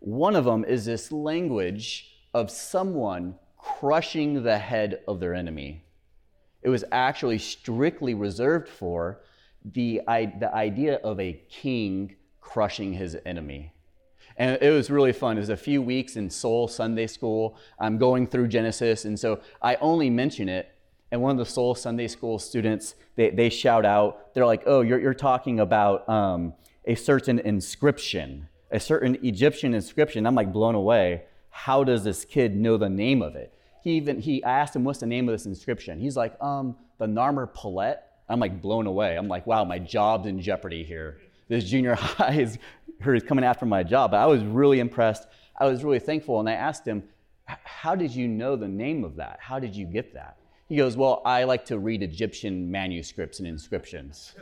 One 0.00 0.36
of 0.36 0.44
them 0.44 0.64
is 0.64 0.84
this 0.84 1.10
language 1.10 2.12
of 2.34 2.50
someone 2.50 3.36
crushing 3.56 4.42
the 4.42 4.58
head 4.58 5.00
of 5.08 5.20
their 5.20 5.32
enemy. 5.32 5.85
It 6.66 6.70
was 6.70 6.82
actually 6.90 7.38
strictly 7.38 8.12
reserved 8.12 8.68
for 8.68 9.20
the, 9.64 10.00
the 10.04 10.50
idea 10.52 10.96
of 10.96 11.20
a 11.20 11.40
king 11.48 12.16
crushing 12.40 12.92
his 12.92 13.16
enemy. 13.24 13.72
And 14.36 14.60
it 14.60 14.70
was 14.70 14.90
really 14.90 15.12
fun. 15.12 15.36
It 15.36 15.40
was 15.40 15.48
a 15.48 15.56
few 15.56 15.80
weeks 15.80 16.16
in 16.16 16.28
Soul 16.28 16.66
Sunday 16.66 17.06
School. 17.06 17.56
I'm 17.78 17.98
going 17.98 18.26
through 18.26 18.48
Genesis, 18.48 19.04
and 19.04 19.16
so 19.16 19.38
I 19.62 19.76
only 19.76 20.10
mention 20.10 20.48
it. 20.48 20.74
And 21.12 21.22
one 21.22 21.30
of 21.30 21.38
the 21.38 21.46
Soul 21.46 21.76
Sunday 21.76 22.08
School 22.08 22.36
students, 22.36 22.96
they, 23.14 23.30
they 23.30 23.48
shout 23.48 23.84
out, 23.86 24.34
they're 24.34 24.44
like, 24.44 24.64
oh, 24.66 24.80
you're, 24.80 24.98
you're 24.98 25.14
talking 25.14 25.60
about 25.60 26.08
um, 26.08 26.52
a 26.84 26.96
certain 26.96 27.38
inscription, 27.38 28.48
a 28.72 28.80
certain 28.80 29.24
Egyptian 29.24 29.72
inscription. 29.72 30.26
I'm 30.26 30.34
like 30.34 30.52
blown 30.52 30.74
away. 30.74 31.26
How 31.50 31.84
does 31.84 32.02
this 32.02 32.24
kid 32.24 32.56
know 32.56 32.76
the 32.76 32.88
name 32.88 33.22
of 33.22 33.36
it? 33.36 33.55
He 33.86 33.92
even, 33.92 34.20
he 34.20 34.42
asked 34.42 34.74
him, 34.74 34.82
what's 34.82 34.98
the 34.98 35.06
name 35.06 35.28
of 35.28 35.32
this 35.32 35.46
inscription? 35.46 36.00
He's 36.00 36.16
like, 36.16 36.34
um, 36.42 36.74
the 36.98 37.06
Narmer 37.06 37.54
Palette. 37.54 38.02
I'm 38.28 38.40
like 38.40 38.60
blown 38.60 38.88
away. 38.88 39.16
I'm 39.16 39.28
like, 39.28 39.46
wow, 39.46 39.64
my 39.64 39.78
job's 39.78 40.26
in 40.26 40.42
jeopardy 40.42 40.82
here. 40.82 41.20
This 41.46 41.62
junior 41.62 41.94
high 42.00 42.32
is 42.32 42.58
is 43.06 43.22
coming 43.22 43.44
after 43.44 43.64
my 43.64 43.84
job. 43.84 44.10
But 44.10 44.16
I 44.16 44.26
was 44.26 44.42
really 44.42 44.80
impressed. 44.80 45.28
I 45.56 45.66
was 45.66 45.84
really 45.84 46.00
thankful. 46.00 46.40
And 46.40 46.48
I 46.48 46.54
asked 46.54 46.84
him, 46.84 47.04
How 47.46 47.94
did 47.94 48.10
you 48.10 48.26
know 48.26 48.56
the 48.56 48.66
name 48.66 49.04
of 49.04 49.14
that? 49.16 49.38
How 49.40 49.60
did 49.60 49.76
you 49.76 49.86
get 49.86 50.14
that? 50.14 50.36
He 50.68 50.74
goes, 50.74 50.96
Well, 50.96 51.22
I 51.24 51.44
like 51.44 51.64
to 51.66 51.78
read 51.78 52.02
Egyptian 52.02 52.68
manuscripts 52.68 53.38
and 53.38 53.46
inscriptions. 53.46 54.34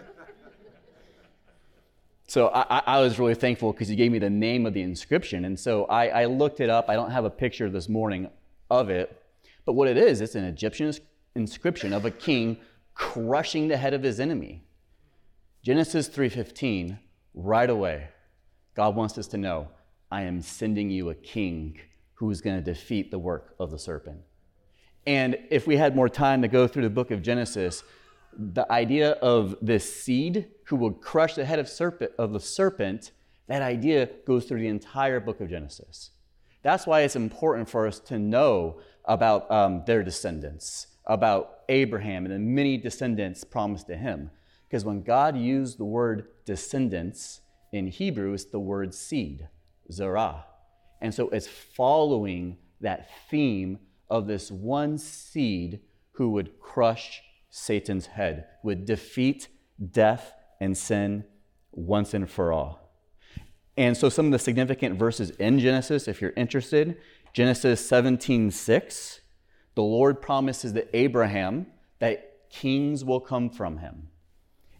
so 2.28 2.48
I, 2.48 2.82
I, 2.86 3.00
was 3.00 3.18
really 3.18 3.34
thankful 3.34 3.72
because 3.72 3.88
he 3.88 3.96
gave 3.96 4.10
me 4.10 4.18
the 4.18 4.30
name 4.30 4.64
of 4.64 4.72
the 4.72 4.80
inscription. 4.80 5.44
And 5.44 5.60
so 5.60 5.84
I, 5.84 6.22
I 6.22 6.24
looked 6.24 6.60
it 6.60 6.70
up. 6.70 6.88
I 6.88 6.94
don't 6.94 7.10
have 7.10 7.26
a 7.26 7.30
picture 7.30 7.68
this 7.68 7.90
morning 7.90 8.30
of 8.70 8.88
it. 8.88 9.20
But 9.64 9.72
what 9.72 9.88
it 9.88 9.96
is, 9.96 10.20
it's 10.20 10.34
an 10.34 10.44
Egyptian 10.44 10.92
inscription 11.34 11.92
of 11.92 12.04
a 12.04 12.10
king 12.10 12.58
crushing 12.94 13.68
the 13.68 13.76
head 13.76 13.94
of 13.94 14.02
his 14.02 14.20
enemy. 14.20 14.62
Genesis 15.62 16.08
3:15, 16.08 16.98
right 17.34 17.70
away, 17.70 18.08
God 18.74 18.94
wants 18.94 19.16
us 19.18 19.26
to 19.28 19.36
know, 19.36 19.68
I 20.10 20.22
am 20.22 20.42
sending 20.42 20.90
you 20.90 21.10
a 21.10 21.14
king 21.14 21.80
who 22.14 22.30
is 22.30 22.40
going 22.40 22.56
to 22.56 22.62
defeat 22.62 23.10
the 23.10 23.18
work 23.18 23.54
of 23.58 23.70
the 23.70 23.78
serpent. 23.78 24.20
And 25.06 25.38
if 25.50 25.66
we 25.66 25.76
had 25.76 25.96
more 25.96 26.08
time 26.08 26.42
to 26.42 26.48
go 26.48 26.66
through 26.66 26.82
the 26.82 26.90
book 26.90 27.10
of 27.10 27.22
Genesis, 27.22 27.82
the 28.36 28.70
idea 28.70 29.12
of 29.12 29.56
this 29.60 30.02
seed 30.02 30.48
who 30.66 30.76
will 30.76 30.92
crush 30.92 31.34
the 31.34 31.44
head 31.44 31.58
of, 31.58 31.68
serpent, 31.68 32.12
of 32.18 32.32
the 32.32 32.40
serpent, 32.40 33.12
that 33.46 33.62
idea 33.62 34.08
goes 34.26 34.44
through 34.44 34.60
the 34.60 34.68
entire 34.68 35.20
book 35.20 35.40
of 35.40 35.50
Genesis. 35.50 36.10
That's 36.64 36.86
why 36.86 37.02
it's 37.02 37.14
important 37.14 37.68
for 37.68 37.86
us 37.86 38.00
to 38.00 38.18
know 38.18 38.80
about 39.04 39.48
um, 39.50 39.82
their 39.86 40.02
descendants, 40.02 40.86
about 41.06 41.58
Abraham 41.68 42.24
and 42.24 42.34
the 42.34 42.38
many 42.38 42.78
descendants 42.78 43.44
promised 43.44 43.86
to 43.88 43.96
him. 43.96 44.30
Because 44.66 44.84
when 44.84 45.02
God 45.02 45.36
used 45.36 45.78
the 45.78 45.84
word 45.84 46.28
descendants 46.46 47.42
in 47.70 47.86
Hebrew, 47.86 48.32
it's 48.32 48.46
the 48.46 48.58
word 48.58 48.94
seed, 48.94 49.46
zerah. 49.92 50.46
And 51.02 51.14
so 51.14 51.28
it's 51.28 51.46
following 51.46 52.56
that 52.80 53.10
theme 53.30 53.78
of 54.08 54.26
this 54.26 54.50
one 54.50 54.96
seed 54.96 55.80
who 56.12 56.30
would 56.30 56.58
crush 56.58 57.22
Satan's 57.50 58.06
head, 58.06 58.46
would 58.62 58.86
defeat 58.86 59.48
death 59.90 60.32
and 60.60 60.76
sin 60.76 61.24
once 61.72 62.14
and 62.14 62.28
for 62.28 62.52
all. 62.52 62.83
And 63.76 63.96
so 63.96 64.08
some 64.08 64.26
of 64.26 64.32
the 64.32 64.38
significant 64.38 64.98
verses 64.98 65.30
in 65.30 65.58
Genesis, 65.58 66.06
if 66.06 66.20
you're 66.20 66.32
interested, 66.36 66.96
Genesis 67.32 67.86
17, 67.86 68.50
6, 68.50 69.20
the 69.74 69.82
Lord 69.82 70.22
promises 70.22 70.72
that 70.74 70.88
Abraham 70.94 71.66
that 71.98 72.48
kings 72.50 73.04
will 73.04 73.20
come 73.20 73.50
from 73.50 73.78
him. 73.78 74.08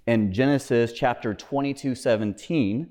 In 0.06 0.32
Genesis 0.32 0.92
chapter 0.92 1.34
22, 1.34 1.94
17, 1.94 2.90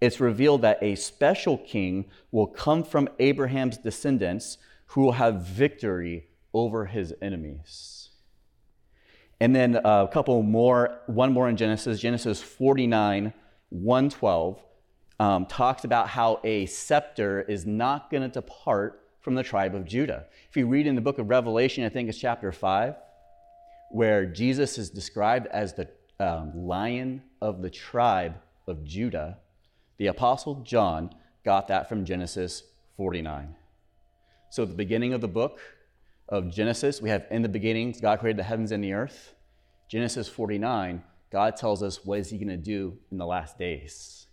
it's 0.00 0.20
revealed 0.20 0.62
that 0.62 0.78
a 0.82 0.94
special 0.94 1.58
king 1.58 2.06
will 2.30 2.46
come 2.46 2.84
from 2.84 3.08
Abraham's 3.18 3.76
descendants 3.76 4.58
who 4.86 5.02
will 5.02 5.12
have 5.12 5.42
victory 5.42 6.28
over 6.54 6.86
his 6.86 7.12
enemies. 7.20 8.10
And 9.40 9.56
then 9.56 9.76
uh, 9.76 10.04
a 10.04 10.08
couple 10.08 10.42
more, 10.42 11.00
one 11.06 11.32
more 11.32 11.48
in 11.48 11.56
Genesis, 11.56 11.98
Genesis 11.98 12.42
49, 12.42 13.32
112, 13.70 14.62
um, 15.20 15.44
talks 15.44 15.84
about 15.84 16.08
how 16.08 16.40
a 16.44 16.64
scepter 16.64 17.42
is 17.42 17.66
not 17.66 18.10
going 18.10 18.22
to 18.22 18.28
depart 18.28 19.06
from 19.20 19.34
the 19.34 19.42
tribe 19.42 19.74
of 19.74 19.84
Judah. 19.84 20.24
If 20.48 20.56
you 20.56 20.66
read 20.66 20.86
in 20.86 20.94
the 20.94 21.02
book 21.02 21.18
of 21.18 21.28
Revelation, 21.28 21.84
I 21.84 21.90
think 21.90 22.08
it's 22.08 22.16
chapter 22.16 22.50
5, 22.50 22.94
where 23.90 24.24
Jesus 24.24 24.78
is 24.78 24.88
described 24.88 25.46
as 25.48 25.74
the 25.74 25.88
um, 26.18 26.66
lion 26.66 27.22
of 27.42 27.60
the 27.60 27.68
tribe 27.68 28.36
of 28.66 28.82
Judah, 28.82 29.36
the 29.98 30.06
Apostle 30.06 30.62
John 30.62 31.14
got 31.44 31.68
that 31.68 31.86
from 31.86 32.06
Genesis 32.06 32.62
49. 32.96 33.54
So, 34.48 34.62
at 34.62 34.70
the 34.70 34.74
beginning 34.74 35.12
of 35.12 35.20
the 35.20 35.28
book 35.28 35.60
of 36.30 36.50
Genesis, 36.50 37.02
we 37.02 37.10
have 37.10 37.26
in 37.30 37.42
the 37.42 37.48
beginning, 37.48 37.94
God 38.00 38.20
created 38.20 38.38
the 38.38 38.44
heavens 38.44 38.72
and 38.72 38.82
the 38.82 38.94
earth. 38.94 39.34
Genesis 39.86 40.28
49, 40.28 41.02
God 41.30 41.56
tells 41.56 41.82
us 41.82 42.06
what 42.06 42.20
is 42.20 42.30
he 42.30 42.38
going 42.38 42.48
to 42.48 42.56
do 42.56 42.96
in 43.10 43.18
the 43.18 43.26
last 43.26 43.58
days. 43.58 44.26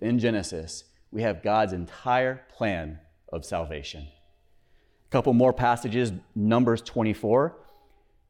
In 0.00 0.18
Genesis, 0.18 0.84
we 1.10 1.22
have 1.22 1.42
God's 1.42 1.72
entire 1.72 2.42
plan 2.56 3.00
of 3.32 3.44
salvation. 3.44 4.08
A 5.06 5.10
couple 5.10 5.32
more 5.32 5.52
passages, 5.52 6.12
Numbers 6.34 6.82
24 6.82 7.56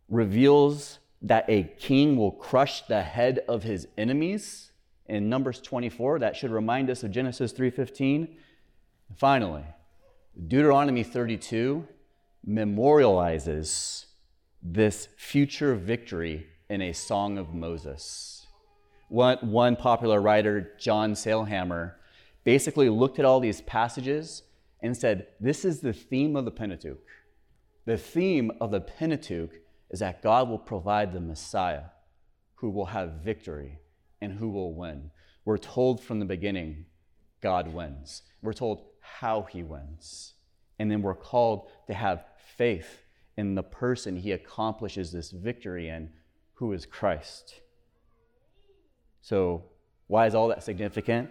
reveals 0.09 0.99
that 1.23 1.45
a 1.49 1.65
king 1.79 2.17
will 2.17 2.33
crush 2.33 2.83
the 2.87 3.03
head 3.03 3.41
of 3.49 3.63
his 3.63 3.87
enemies. 3.97 4.73
In 5.07 5.29
Numbers 5.29 5.61
24, 5.61 6.19
that 6.21 6.37
should 6.37 6.51
remind 6.51 6.89
us 6.91 7.03
of 7.03 7.11
Genesis 7.11 7.53
3:15. 7.53 8.37
Finally, 9.15 9.65
Deuteronomy 10.49 11.03
32 11.03 11.87
memorializes 12.47 14.07
this 14.63 15.09
future 15.17 15.75
victory 15.75 16.47
in 16.69 16.81
a 16.81 16.93
song 16.93 17.39
of 17.39 17.53
Moses. 17.53 18.40
One, 19.11 19.39
one 19.39 19.75
popular 19.75 20.21
writer, 20.21 20.71
John 20.79 21.15
Sailhamer, 21.15 21.95
basically 22.45 22.89
looked 22.89 23.19
at 23.19 23.25
all 23.25 23.41
these 23.41 23.61
passages 23.61 24.45
and 24.81 24.97
said, 24.97 25.27
This 25.41 25.65
is 25.65 25.81
the 25.81 25.93
theme 25.93 26.37
of 26.37 26.45
the 26.45 26.53
Pentateuch. 26.53 27.05
The 27.87 27.99
theme 27.99 28.53
of 28.61 28.71
the 28.71 28.81
Pentateuch 28.81 29.51
is 29.91 29.99
that 29.99 30.23
God 30.23 30.49
will 30.49 30.61
provide 30.61 31.13
the 31.13 31.21
Messiah 31.21 31.87
who 32.55 32.71
will 32.71 32.87
have 32.87 33.25
victory 33.25 33.81
and 34.21 34.35
who 34.35 34.49
will 34.49 34.75
win. 34.75 35.11
We're 35.45 35.59
told 35.59 36.01
from 36.01 36.21
the 36.21 36.25
beginning, 36.25 36.87
God 37.41 37.75
wins. 37.75 38.23
We're 38.43 38.53
told 38.53 38.85
how 39.01 39.43
he 39.51 39.65
wins. 39.65 40.35
And 40.79 40.89
then 40.89 41.03
we're 41.03 41.17
called 41.17 41.69
to 41.89 41.95
have 41.95 42.27
faith 42.57 43.03
in 43.37 43.57
the 43.57 43.65
person 43.65 44.15
he 44.15 44.31
accomplishes 44.31 45.11
this 45.11 45.33
victory 45.33 45.89
in, 45.89 46.11
who 46.55 46.73
is 46.73 46.87
Christ. 46.87 47.61
So, 49.23 49.65
why 50.07 50.27
is 50.27 50.35
all 50.35 50.49
that 50.49 50.63
significant 50.63 51.31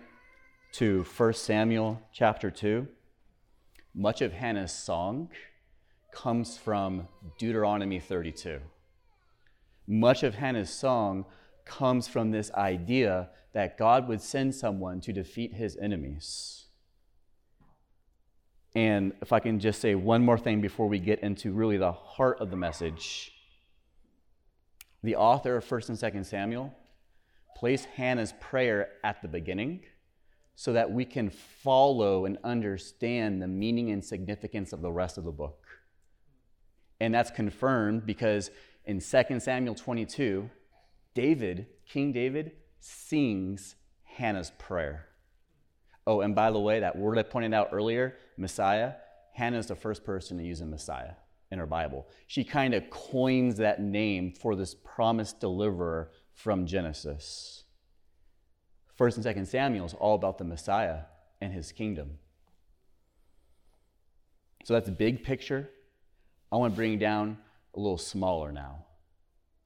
to 0.73 1.03
1 1.03 1.33
Samuel 1.33 2.01
chapter 2.13 2.51
2? 2.51 2.87
Much 3.95 4.21
of 4.21 4.31
Hannah's 4.31 4.71
song 4.71 5.29
comes 6.13 6.57
from 6.57 7.07
Deuteronomy 7.37 7.99
32. 7.99 8.59
Much 9.87 10.23
of 10.23 10.35
Hannah's 10.35 10.69
song 10.69 11.25
comes 11.65 12.07
from 12.07 12.31
this 12.31 12.51
idea 12.53 13.29
that 13.53 13.77
God 13.77 14.07
would 14.07 14.21
send 14.21 14.53
someone 14.53 15.01
to 15.01 15.11
defeat 15.11 15.53
his 15.53 15.75
enemies. 15.77 16.65
And 18.75 19.13
if 19.21 19.33
I 19.33 19.39
can 19.39 19.59
just 19.59 19.81
say 19.81 19.95
one 19.95 20.23
more 20.23 20.37
thing 20.37 20.61
before 20.61 20.87
we 20.87 20.99
get 20.99 21.19
into 21.19 21.51
really 21.51 21.77
the 21.77 21.91
heart 21.91 22.39
of 22.39 22.51
the 22.51 22.55
message. 22.55 23.31
The 25.01 25.15
author 25.15 25.57
of 25.57 25.65
1st 25.65 25.89
and 25.89 25.97
2nd 25.97 26.25
Samuel 26.25 26.75
placed 27.55 27.85
Hannah's 27.85 28.33
prayer 28.39 28.89
at 29.03 29.21
the 29.21 29.27
beginning 29.27 29.81
so 30.55 30.73
that 30.73 30.91
we 30.91 31.05
can 31.05 31.29
follow 31.29 32.25
and 32.25 32.37
understand 32.43 33.41
the 33.41 33.47
meaning 33.47 33.91
and 33.91 34.03
significance 34.03 34.73
of 34.73 34.81
the 34.81 34.91
rest 34.91 35.17
of 35.17 35.23
the 35.23 35.31
book. 35.31 35.65
And 36.99 37.13
that's 37.13 37.31
confirmed 37.31 38.05
because 38.05 38.51
in 38.85 38.99
2 38.99 39.39
Samuel 39.39 39.75
22, 39.75 40.49
David, 41.13 41.67
King 41.85 42.11
David, 42.11 42.53
sings 42.79 43.75
Hannah's 44.03 44.51
prayer. 44.57 45.07
Oh, 46.05 46.21
and 46.21 46.35
by 46.35 46.51
the 46.51 46.59
way, 46.59 46.79
that 46.79 46.97
word 46.97 47.17
I 47.17 47.23
pointed 47.23 47.53
out 47.53 47.69
earlier, 47.71 48.17
Messiah, 48.35 48.93
Hannah 49.33 49.59
is 49.59 49.67
the 49.67 49.75
first 49.75 50.03
person 50.03 50.37
to 50.37 50.43
use 50.43 50.59
a 50.61 50.65
Messiah 50.65 51.13
in 51.51 51.59
her 51.59 51.65
Bible. 51.65 52.07
She 52.27 52.43
kind 52.43 52.73
of 52.73 52.89
coins 52.89 53.57
that 53.57 53.81
name 53.81 54.31
for 54.31 54.55
this 54.55 54.75
promised 54.75 55.39
deliverer 55.39 56.11
from 56.39 56.65
Genesis. 56.65 57.65
First 58.95 59.17
and 59.17 59.23
Second 59.25 59.45
Samuel 59.45 59.85
is 59.85 59.93
all 59.93 60.15
about 60.15 60.37
the 60.37 60.45
Messiah 60.45 60.99
and 61.41 61.51
his 61.51 61.73
kingdom. 61.73 62.17
So 64.63 64.73
that's 64.73 64.87
a 64.87 64.93
big 64.93 65.21
picture. 65.21 65.69
I 66.49 66.55
want 66.55 66.73
to 66.73 66.75
bring 66.77 66.97
down 66.97 67.37
a 67.75 67.79
little 67.79 67.97
smaller 67.97 68.53
now. 68.53 68.85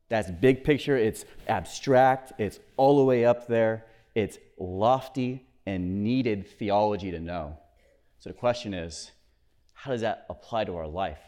That's 0.09 0.31
big 0.31 0.63
picture, 0.63 0.97
it's 0.97 1.25
abstract, 1.47 2.33
it's 2.39 2.59
all 2.75 2.97
the 2.97 3.03
way 3.03 3.23
up 3.23 3.47
there, 3.47 3.85
it's 4.15 4.39
lofty 4.57 5.45
and 5.67 6.03
needed 6.03 6.47
theology 6.47 7.11
to 7.11 7.19
know. 7.19 7.59
So 8.17 8.31
the 8.31 8.35
question 8.35 8.73
is 8.73 9.11
how 9.73 9.91
does 9.91 10.01
that 10.01 10.25
apply 10.27 10.65
to 10.65 10.75
our 10.75 10.87
life 10.87 11.21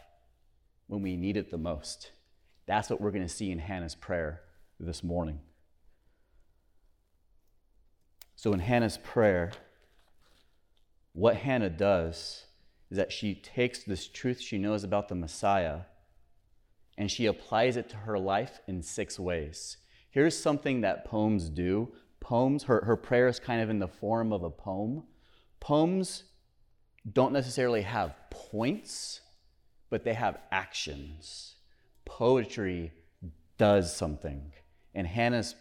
when 0.88 1.02
we 1.02 1.16
need 1.16 1.36
it 1.36 1.52
the 1.52 1.58
most? 1.58 2.10
That's 2.66 2.90
what 2.90 3.00
we're 3.00 3.12
going 3.12 3.22
to 3.22 3.28
see 3.28 3.52
in 3.52 3.60
Hannah's 3.60 3.94
prayer 3.94 4.40
this 4.78 5.02
morning. 5.02 5.40
So, 8.34 8.52
in 8.52 8.60
Hannah's 8.60 8.98
prayer, 8.98 9.52
what 11.12 11.36
Hannah 11.36 11.70
does 11.70 12.44
is 12.90 12.98
that 12.98 13.10
she 13.10 13.34
takes 13.34 13.82
this 13.82 14.06
truth 14.06 14.40
she 14.40 14.58
knows 14.58 14.84
about 14.84 15.08
the 15.08 15.14
Messiah 15.14 15.80
and 16.98 17.10
she 17.10 17.26
applies 17.26 17.76
it 17.76 17.88
to 17.90 17.96
her 17.96 18.18
life 18.18 18.60
in 18.66 18.82
six 18.82 19.18
ways. 19.18 19.78
Here's 20.10 20.36
something 20.36 20.80
that 20.82 21.04
poems 21.04 21.50
do. 21.50 21.92
Poems, 22.20 22.64
her, 22.64 22.84
her 22.84 22.96
prayer 22.96 23.28
is 23.28 23.38
kind 23.38 23.60
of 23.60 23.70
in 23.70 23.78
the 23.78 23.88
form 23.88 24.32
of 24.32 24.42
a 24.42 24.50
poem. 24.50 25.02
Poems 25.60 26.24
don't 27.12 27.32
necessarily 27.32 27.82
have 27.82 28.14
points, 28.30 29.20
but 29.90 30.04
they 30.04 30.14
have 30.14 30.38
actions. 30.50 31.56
Poetry 32.04 32.92
does 33.58 33.94
something. 33.94 34.52
In 34.96 35.04
Hannah's 35.04 35.54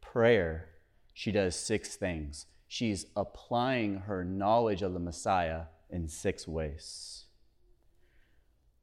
prayer, 0.00 0.68
she 1.14 1.30
does 1.30 1.54
six 1.54 1.94
things. 1.94 2.46
She's 2.66 3.06
applying 3.14 3.98
her 4.00 4.24
knowledge 4.24 4.82
of 4.82 4.92
the 4.92 4.98
Messiah 4.98 5.66
in 5.88 6.08
six 6.08 6.48
ways. 6.48 7.26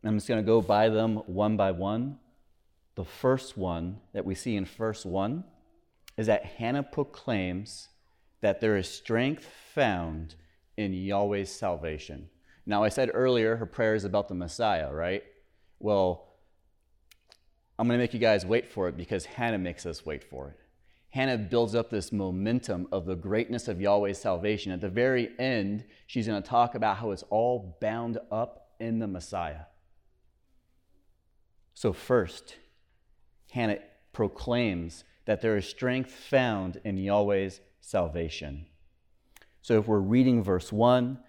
I'm 0.06 0.16
just 0.16 0.30
going 0.30 0.42
to 0.42 0.48
go 0.48 0.62
by 0.62 0.88
them 0.88 1.18
one 1.25 1.58
by 1.58 1.72
one. 1.72 2.18
The 2.96 3.04
first 3.04 3.58
one 3.58 3.98
that 4.13 4.24
we 4.25 4.36
see 4.36 4.56
in 4.56 4.63
verse 4.63 5.06
1 5.06 5.44
is 6.16 6.28
that 6.28 6.46
Hannah 6.46 6.84
proclaims 6.84 7.90
that 8.40 8.62
there 8.62 8.78
is 8.78 8.88
strength 8.88 9.44
found 9.74 10.36
in 10.78 10.94
Yahweh's 10.94 11.52
salvation. 11.52 12.30
Now, 12.66 12.84
I 12.86 12.90
said 12.90 13.12
earlier 13.13 13.58
her 13.58 13.66
prayer 13.66 13.96
is 13.96 14.06
about 14.06 14.30
the 14.30 14.36
Messiah, 14.36 14.94
right? 14.94 15.24
Well, 15.80 16.33
I'm 17.77 17.88
going 17.88 17.98
to 17.98 18.03
make 18.03 18.13
you 18.13 18.20
guys 18.20 18.46
wait 18.46 18.72
for 18.72 18.88
it 18.88 18.98
because 18.98 19.25
Hannah 19.25 19.58
makes 19.58 19.86
us 19.86 20.06
wait 20.06 20.24
for 20.24 20.50
it. 20.50 20.60
Hannah 21.10 21.38
builds 21.38 21.75
up 21.75 21.89
this 21.89 22.12
momentum 22.12 22.88
of 22.92 23.06
the 23.06 23.15
greatness 23.15 23.68
of 23.68 23.80
Yahweh's 23.80 24.18
salvation. 24.18 24.72
At 24.72 24.82
the 24.82 24.89
very 24.89 25.30
end, 25.38 25.86
she's 26.08 26.27
going 26.27 26.42
to 26.42 26.48
talk 26.48 26.75
about 26.75 26.98
how 26.98 27.12
it's 27.12 27.24
all 27.30 27.77
bound 27.80 28.18
up 28.32 28.72
in 28.80 29.00
the 29.00 29.08
Messiah. 29.08 29.65
So, 31.75 31.94
first, 31.94 32.56
Hannah 33.51 33.77
proclaims 34.12 35.03
that 35.25 35.42
there 35.42 35.56
is 35.56 35.68
strength 35.68 36.12
found 36.12 36.80
in 36.84 36.98
Yahweh's 36.98 37.62
salvation. 37.80 38.65
So, 39.62 39.80
if 39.80 39.88
we're 39.88 40.00
reading 40.00 40.44
verse 40.44 40.72
1, 40.72 41.20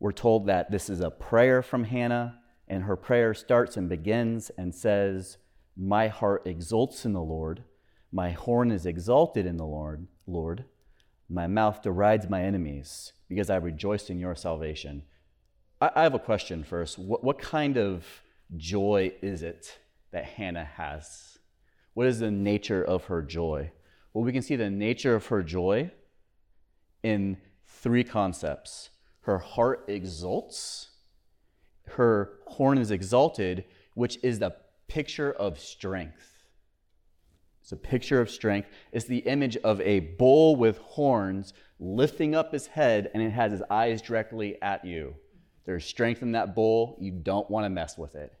we're 0.00 0.12
told 0.12 0.46
that 0.46 0.70
this 0.70 0.88
is 0.88 1.00
a 1.00 1.10
prayer 1.10 1.62
from 1.62 1.84
Hannah, 1.84 2.38
and 2.68 2.84
her 2.84 2.96
prayer 2.96 3.34
starts 3.34 3.76
and 3.76 3.88
begins 3.88 4.50
and 4.56 4.74
says, 4.74 5.38
My 5.76 6.08
heart 6.08 6.46
exults 6.46 7.04
in 7.04 7.12
the 7.12 7.22
Lord, 7.22 7.64
my 8.12 8.30
horn 8.30 8.70
is 8.70 8.86
exalted 8.86 9.44
in 9.44 9.56
the 9.56 9.66
Lord, 9.66 10.06
Lord. 10.26 10.64
My 11.28 11.48
mouth 11.48 11.82
derides 11.82 12.28
my 12.28 12.42
enemies 12.42 13.12
because 13.28 13.50
I 13.50 13.56
rejoiced 13.56 14.08
in 14.08 14.20
your 14.20 14.36
salvation. 14.36 15.02
I, 15.80 15.90
I 15.96 16.02
have 16.04 16.14
a 16.14 16.20
question 16.20 16.62
first. 16.62 16.96
What, 16.96 17.24
what 17.24 17.40
kind 17.40 17.76
of 17.76 18.06
joy 18.56 19.12
is 19.20 19.42
it 19.42 19.78
that 20.12 20.24
Hannah 20.24 20.64
has? 20.76 21.38
What 21.94 22.06
is 22.06 22.20
the 22.20 22.30
nature 22.30 22.84
of 22.84 23.06
her 23.06 23.20
joy? 23.20 23.72
Well, 24.12 24.22
we 24.22 24.32
can 24.32 24.42
see 24.42 24.54
the 24.54 24.70
nature 24.70 25.16
of 25.16 25.26
her 25.26 25.42
joy 25.42 25.90
in 27.02 27.36
three 27.66 28.04
concepts. 28.04 28.90
Her 29.22 29.38
heart 29.38 29.86
exults, 29.88 30.90
her 31.88 32.38
horn 32.46 32.78
is 32.78 32.92
exalted, 32.92 33.64
which 33.94 34.18
is 34.22 34.38
the 34.38 34.54
picture 34.88 35.32
of 35.32 35.58
strength. 35.58 36.34
It's 37.62 37.72
a 37.72 37.76
picture 37.76 38.20
of 38.20 38.30
strength. 38.30 38.68
It's 38.92 39.06
the 39.06 39.18
image 39.18 39.56
of 39.58 39.80
a 39.80 40.00
bull 40.00 40.54
with 40.56 40.78
horns 40.78 41.54
lifting 41.80 42.34
up 42.34 42.52
his 42.52 42.66
head, 42.66 43.10
and 43.14 43.22
it 43.22 43.30
has 43.30 43.52
his 43.52 43.62
eyes 43.70 44.02
directly 44.02 44.60
at 44.60 44.84
you. 44.84 45.14
There's 45.64 45.84
strength 45.84 46.22
in 46.22 46.32
that 46.32 46.54
bull. 46.54 46.98
You 47.00 47.10
don't 47.10 47.50
want 47.50 47.64
to 47.64 47.70
mess 47.70 47.96
with 47.96 48.14
it. 48.14 48.32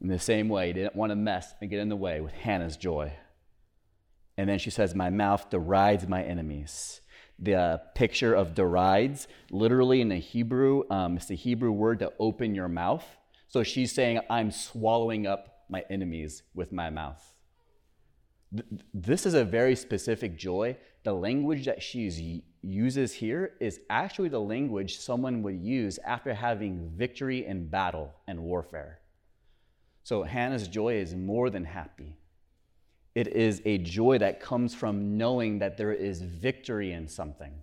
In 0.00 0.08
the 0.08 0.18
same 0.18 0.48
way, 0.48 0.66
he 0.66 0.72
didn't 0.74 0.96
want 0.96 1.10
to 1.10 1.16
mess 1.16 1.54
and 1.60 1.70
get 1.70 1.80
in 1.80 1.88
the 1.88 1.96
way 1.96 2.20
with 2.20 2.32
Hannah's 2.32 2.76
joy. 2.76 3.12
And 4.36 4.48
then 4.48 4.58
she 4.58 4.70
says, 4.70 4.94
My 4.94 5.08
mouth 5.08 5.48
derides 5.48 6.06
my 6.06 6.22
enemies. 6.22 7.00
The 7.38 7.80
picture 7.94 8.34
of 8.34 8.54
derides, 8.54 9.28
literally 9.50 10.00
in 10.00 10.08
the 10.08 10.16
Hebrew, 10.16 10.84
um, 10.90 11.16
it's 11.16 11.26
the 11.26 11.36
Hebrew 11.36 11.72
word 11.72 12.00
to 12.00 12.12
open 12.18 12.54
your 12.54 12.68
mouth. 12.68 13.04
So 13.48 13.62
she's 13.62 13.92
saying, 13.92 14.20
I'm 14.28 14.50
swallowing 14.50 15.26
up 15.26 15.64
my 15.68 15.84
enemies 15.90 16.42
with 16.54 16.72
my 16.72 16.90
mouth. 16.90 17.22
Th- 18.52 18.82
this 18.92 19.26
is 19.26 19.34
a 19.34 19.44
very 19.44 19.76
specific 19.76 20.36
joy. 20.36 20.76
The 21.04 21.12
language 21.12 21.66
that 21.66 21.82
she 21.82 22.44
uses 22.62 23.12
here 23.12 23.52
is 23.60 23.80
actually 23.90 24.28
the 24.28 24.40
language 24.40 24.98
someone 24.98 25.42
would 25.42 25.60
use 25.60 25.98
after 26.04 26.34
having 26.34 26.90
victory 26.94 27.46
in 27.46 27.68
battle 27.68 28.14
and 28.26 28.40
warfare. 28.42 29.00
So 30.02 30.22
Hannah's 30.22 30.68
joy 30.68 30.94
is 30.94 31.14
more 31.14 31.50
than 31.50 31.64
happy. 31.64 32.16
It 33.14 33.28
is 33.28 33.62
a 33.64 33.78
joy 33.78 34.18
that 34.18 34.40
comes 34.40 34.74
from 34.74 35.16
knowing 35.16 35.58
that 35.60 35.76
there 35.76 35.92
is 35.92 36.20
victory 36.20 36.92
in 36.92 37.08
something. 37.08 37.54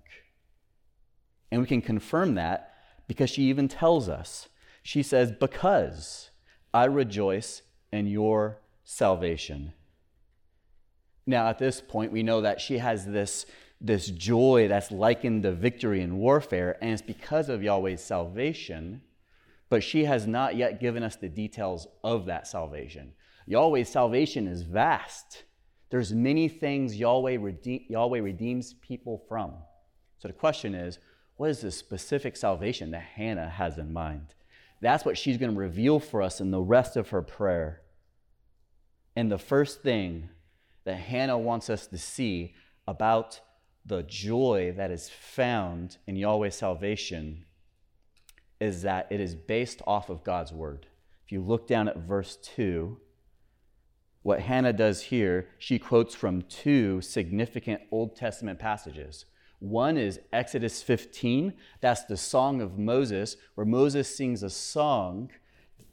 And 1.52 1.62
we 1.62 1.68
can 1.68 1.82
confirm 1.82 2.36
that 2.36 2.74
because 3.08 3.30
she 3.30 3.44
even 3.44 3.68
tells 3.68 4.10
us. 4.10 4.50
She 4.84 5.02
says, 5.02 5.32
Because 5.32 6.30
I 6.74 6.86
rejoice 6.86 7.64
in 7.92 8.06
your 8.06 8.60
salvation. 8.84 9.74
Now, 11.26 11.48
at 11.48 11.58
this 11.58 11.82
point, 11.82 12.12
we 12.12 12.22
know 12.22 12.42
that 12.42 12.60
she 12.60 12.80
has 12.80 13.06
this, 13.06 13.46
this 13.80 14.08
joy 14.08 14.68
that's 14.68 14.92
likened 14.92 15.44
to 15.44 15.54
victory 15.54 16.02
in 16.02 16.18
warfare, 16.18 16.78
and 16.82 16.92
it's 16.92 17.02
because 17.02 17.48
of 17.48 17.64
Yahweh's 17.64 18.04
salvation, 18.04 19.02
but 19.70 19.84
she 19.84 20.04
has 20.04 20.28
not 20.28 20.58
yet 20.58 20.82
given 20.82 21.02
us 21.02 21.16
the 21.16 21.30
details 21.30 21.88
of 22.04 22.26
that 22.26 22.46
salvation. 22.46 23.14
Yahweh's 23.46 23.90
salvation 23.90 24.48
is 24.48 24.64
vast. 24.64 25.44
There's 25.90 26.12
many 26.12 26.50
things 26.50 26.98
Yahweh, 26.98 27.38
rede- 27.40 27.86
Yahweh 27.90 28.20
redeems 28.20 28.74
people 28.74 29.24
from. 29.30 29.54
So 30.18 30.28
the 30.28 30.34
question 30.34 30.76
is, 30.76 31.00
what 31.38 31.50
is 31.50 31.62
the 31.62 31.72
specific 31.72 32.36
salvation 32.36 32.92
that 32.92 33.02
Hannah 33.02 33.50
has 33.50 33.78
in 33.78 33.94
mind? 33.94 34.36
That's 34.84 35.06
what 35.06 35.18
she's 35.18 35.38
going 35.38 35.54
to 35.54 35.58
reveal 35.58 36.02
for 36.02 36.22
us 36.22 36.42
in 36.42 36.52
the 36.52 36.62
rest 36.62 36.98
of 36.98 37.10
her 37.10 37.22
prayer. 37.22 37.82
And 39.16 39.32
the 39.32 39.38
first 39.38 39.82
thing 39.82 40.28
that 40.84 40.96
Hannah 40.96 41.38
wants 41.38 41.70
us 41.70 41.88
to 41.88 41.98
see 41.98 42.54
about 42.86 43.40
the 43.86 44.04
joy 44.04 44.74
that 44.76 44.92
is 44.92 45.10
found 45.10 46.00
in 46.06 46.18
Yahweh's 46.18 46.56
salvation 46.56 47.46
is 48.60 48.82
that 48.82 49.08
it 49.10 49.22
is 49.22 49.36
based 49.36 49.82
off 49.88 50.10
of 50.10 50.26
God's 50.26 50.52
word. 50.52 50.88
If 51.26 51.32
you 51.32 51.42
look 51.42 51.66
down 51.66 51.88
at 51.88 52.00
verse 52.00 52.36
2, 52.36 52.98
what 54.22 54.42
Hannah 54.42 54.74
does 54.74 55.04
here, 55.04 55.48
she 55.60 55.80
quotes 55.80 56.14
from 56.14 56.42
two 56.42 57.00
significant 57.00 57.84
Old 57.90 58.18
Testament 58.18 58.60
passages. 58.60 59.24
One 59.64 59.96
is 59.96 60.20
Exodus 60.34 60.84
15, 60.84 61.54
that's 61.80 62.04
the 62.04 62.18
song 62.18 62.60
of 62.60 62.78
Moses, 62.78 63.38
where 63.56 63.66
Moses 63.66 64.14
sings 64.14 64.44
a 64.44 64.50
song 64.50 65.32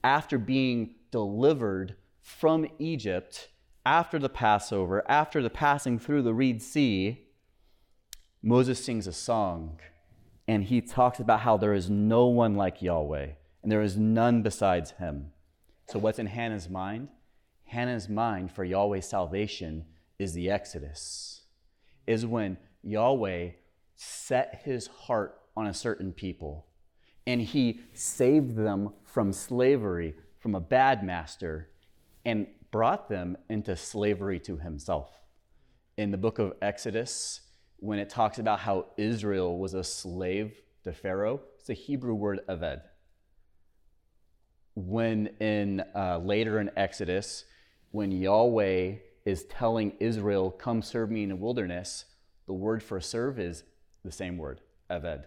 after 0.02 0.38
being 0.38 0.96
delivered 1.12 1.94
from 2.20 2.66
Egypt, 2.80 3.50
after 3.86 4.18
the 4.18 4.28
Passover, 4.28 5.08
after 5.08 5.40
the 5.40 5.50
passing 5.50 6.00
through 6.00 6.22
the 6.22 6.34
Reed 6.34 6.60
Sea. 6.60 7.28
Moses 8.42 8.84
sings 8.84 9.06
a 9.06 9.12
song, 9.12 9.78
and 10.48 10.64
he 10.64 10.80
talks 10.80 11.20
about 11.20 11.42
how 11.42 11.56
there 11.56 11.72
is 11.72 11.88
no 11.88 12.26
one 12.26 12.56
like 12.56 12.82
Yahweh, 12.82 13.28
and 13.62 13.70
there 13.70 13.82
is 13.82 13.96
none 13.96 14.42
besides 14.42 14.90
him. 14.98 15.30
So, 15.86 16.00
what's 16.00 16.18
in 16.18 16.26
Hannah's 16.26 16.68
mind? 16.68 17.06
Hannah's 17.66 18.08
mind 18.08 18.50
for 18.50 18.64
Yahweh's 18.64 19.08
salvation 19.08 19.84
is 20.18 20.34
the 20.34 20.50
Exodus, 20.50 21.42
is 22.08 22.26
when 22.26 22.56
Yahweh 22.82 23.50
set 23.96 24.62
his 24.64 24.86
heart 24.86 25.40
on 25.56 25.66
a 25.66 25.74
certain 25.74 26.12
people 26.12 26.66
and 27.26 27.40
he 27.40 27.80
saved 27.92 28.56
them 28.56 28.92
from 29.04 29.32
slavery, 29.32 30.14
from 30.38 30.54
a 30.54 30.60
bad 30.60 31.04
master, 31.04 31.70
and 32.24 32.46
brought 32.70 33.08
them 33.08 33.36
into 33.48 33.76
slavery 33.76 34.40
to 34.40 34.56
himself. 34.56 35.10
In 35.96 36.10
the 36.10 36.16
book 36.16 36.38
of 36.38 36.54
Exodus, 36.62 37.42
when 37.76 37.98
it 37.98 38.08
talks 38.10 38.38
about 38.38 38.60
how 38.60 38.86
Israel 38.96 39.58
was 39.58 39.74
a 39.74 39.84
slave 39.84 40.60
to 40.84 40.92
Pharaoh, 40.92 41.40
it's 41.58 41.68
a 41.68 41.74
Hebrew 41.74 42.14
word 42.14 42.40
aved. 42.48 42.80
When 44.74 45.28
in 45.40 45.82
uh, 45.94 46.18
later 46.18 46.58
in 46.58 46.70
Exodus, 46.76 47.44
when 47.90 48.12
Yahweh 48.12 48.94
is 49.24 49.44
telling 49.44 49.92
Israel, 50.00 50.50
Come 50.50 50.80
serve 50.82 51.10
me 51.10 51.24
in 51.24 51.28
the 51.28 51.36
wilderness, 51.36 52.06
the 52.50 52.54
word 52.54 52.82
for 52.82 53.00
serve 53.00 53.38
is 53.38 53.62
the 54.04 54.10
same 54.10 54.36
word, 54.36 54.60
aved. 54.90 55.22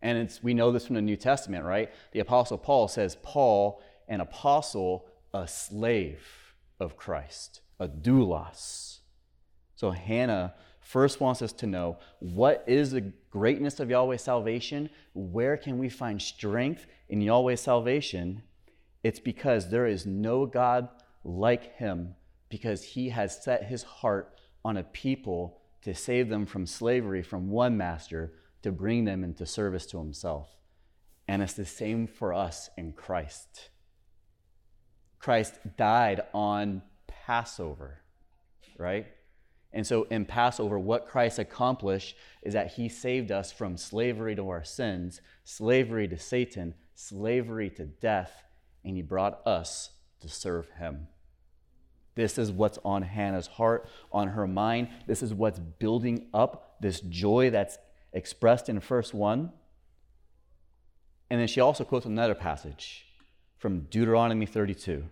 And 0.00 0.16
it's, 0.16 0.42
we 0.42 0.54
know 0.54 0.72
this 0.72 0.86
from 0.86 0.96
the 0.96 1.02
New 1.02 1.18
Testament, 1.18 1.66
right? 1.66 1.92
The 2.12 2.20
Apostle 2.20 2.56
Paul 2.56 2.88
says, 2.88 3.18
Paul, 3.22 3.82
an 4.08 4.22
apostle, 4.22 5.04
a 5.34 5.46
slave 5.46 6.26
of 6.80 6.96
Christ, 6.96 7.60
a 7.78 7.88
doulos. 7.88 9.00
So 9.76 9.90
Hannah 9.90 10.54
first 10.80 11.20
wants 11.20 11.42
us 11.42 11.52
to 11.52 11.66
know 11.66 11.98
what 12.20 12.64
is 12.66 12.92
the 12.92 13.12
greatness 13.28 13.78
of 13.78 13.90
Yahweh's 13.90 14.22
salvation? 14.22 14.88
Where 15.12 15.58
can 15.58 15.76
we 15.76 15.90
find 15.90 16.22
strength 16.22 16.86
in 17.10 17.20
Yahweh's 17.20 17.60
salvation? 17.60 18.44
It's 19.02 19.20
because 19.20 19.68
there 19.68 19.86
is 19.86 20.06
no 20.06 20.46
God 20.46 20.88
like 21.22 21.76
him 21.76 22.14
because 22.48 22.82
he 22.82 23.10
has 23.10 23.44
set 23.44 23.64
his 23.64 23.82
heart 23.82 24.40
on 24.64 24.78
a 24.78 24.84
people 24.84 25.60
to 25.84 25.94
save 25.94 26.28
them 26.28 26.46
from 26.46 26.66
slavery 26.66 27.22
from 27.22 27.50
one 27.50 27.76
master 27.76 28.32
to 28.62 28.72
bring 28.72 29.04
them 29.04 29.22
into 29.22 29.46
service 29.46 29.86
to 29.86 29.98
himself. 29.98 30.48
And 31.28 31.42
it's 31.42 31.52
the 31.52 31.64
same 31.64 32.06
for 32.06 32.32
us 32.32 32.70
in 32.76 32.92
Christ. 32.92 33.70
Christ 35.18 35.54
died 35.76 36.22
on 36.32 36.82
Passover, 37.06 38.00
right? 38.78 39.06
And 39.72 39.86
so 39.86 40.04
in 40.04 40.24
Passover, 40.24 40.78
what 40.78 41.08
Christ 41.08 41.38
accomplished 41.38 42.16
is 42.42 42.54
that 42.54 42.74
he 42.74 42.88
saved 42.88 43.32
us 43.32 43.50
from 43.52 43.76
slavery 43.76 44.36
to 44.36 44.48
our 44.48 44.64
sins, 44.64 45.20
slavery 45.42 46.06
to 46.08 46.18
Satan, 46.18 46.74
slavery 46.94 47.70
to 47.70 47.84
death, 47.84 48.44
and 48.84 48.96
he 48.96 49.02
brought 49.02 49.46
us 49.46 49.90
to 50.20 50.28
serve 50.28 50.68
him. 50.78 51.08
This 52.14 52.38
is 52.38 52.52
what's 52.52 52.78
on 52.84 53.02
Hannah's 53.02 53.46
heart, 53.46 53.88
on 54.12 54.28
her 54.28 54.46
mind. 54.46 54.88
This 55.06 55.22
is 55.22 55.34
what's 55.34 55.58
building 55.58 56.26
up 56.32 56.76
this 56.80 57.00
joy 57.00 57.50
that's 57.50 57.78
expressed 58.12 58.68
in 58.68 58.78
verse 58.80 59.12
1. 59.12 59.52
And 61.30 61.40
then 61.40 61.48
she 61.48 61.60
also 61.60 61.84
quotes 61.84 62.06
another 62.06 62.34
passage 62.34 63.06
from 63.58 63.80
Deuteronomy 63.90 64.46
32. 64.46 65.04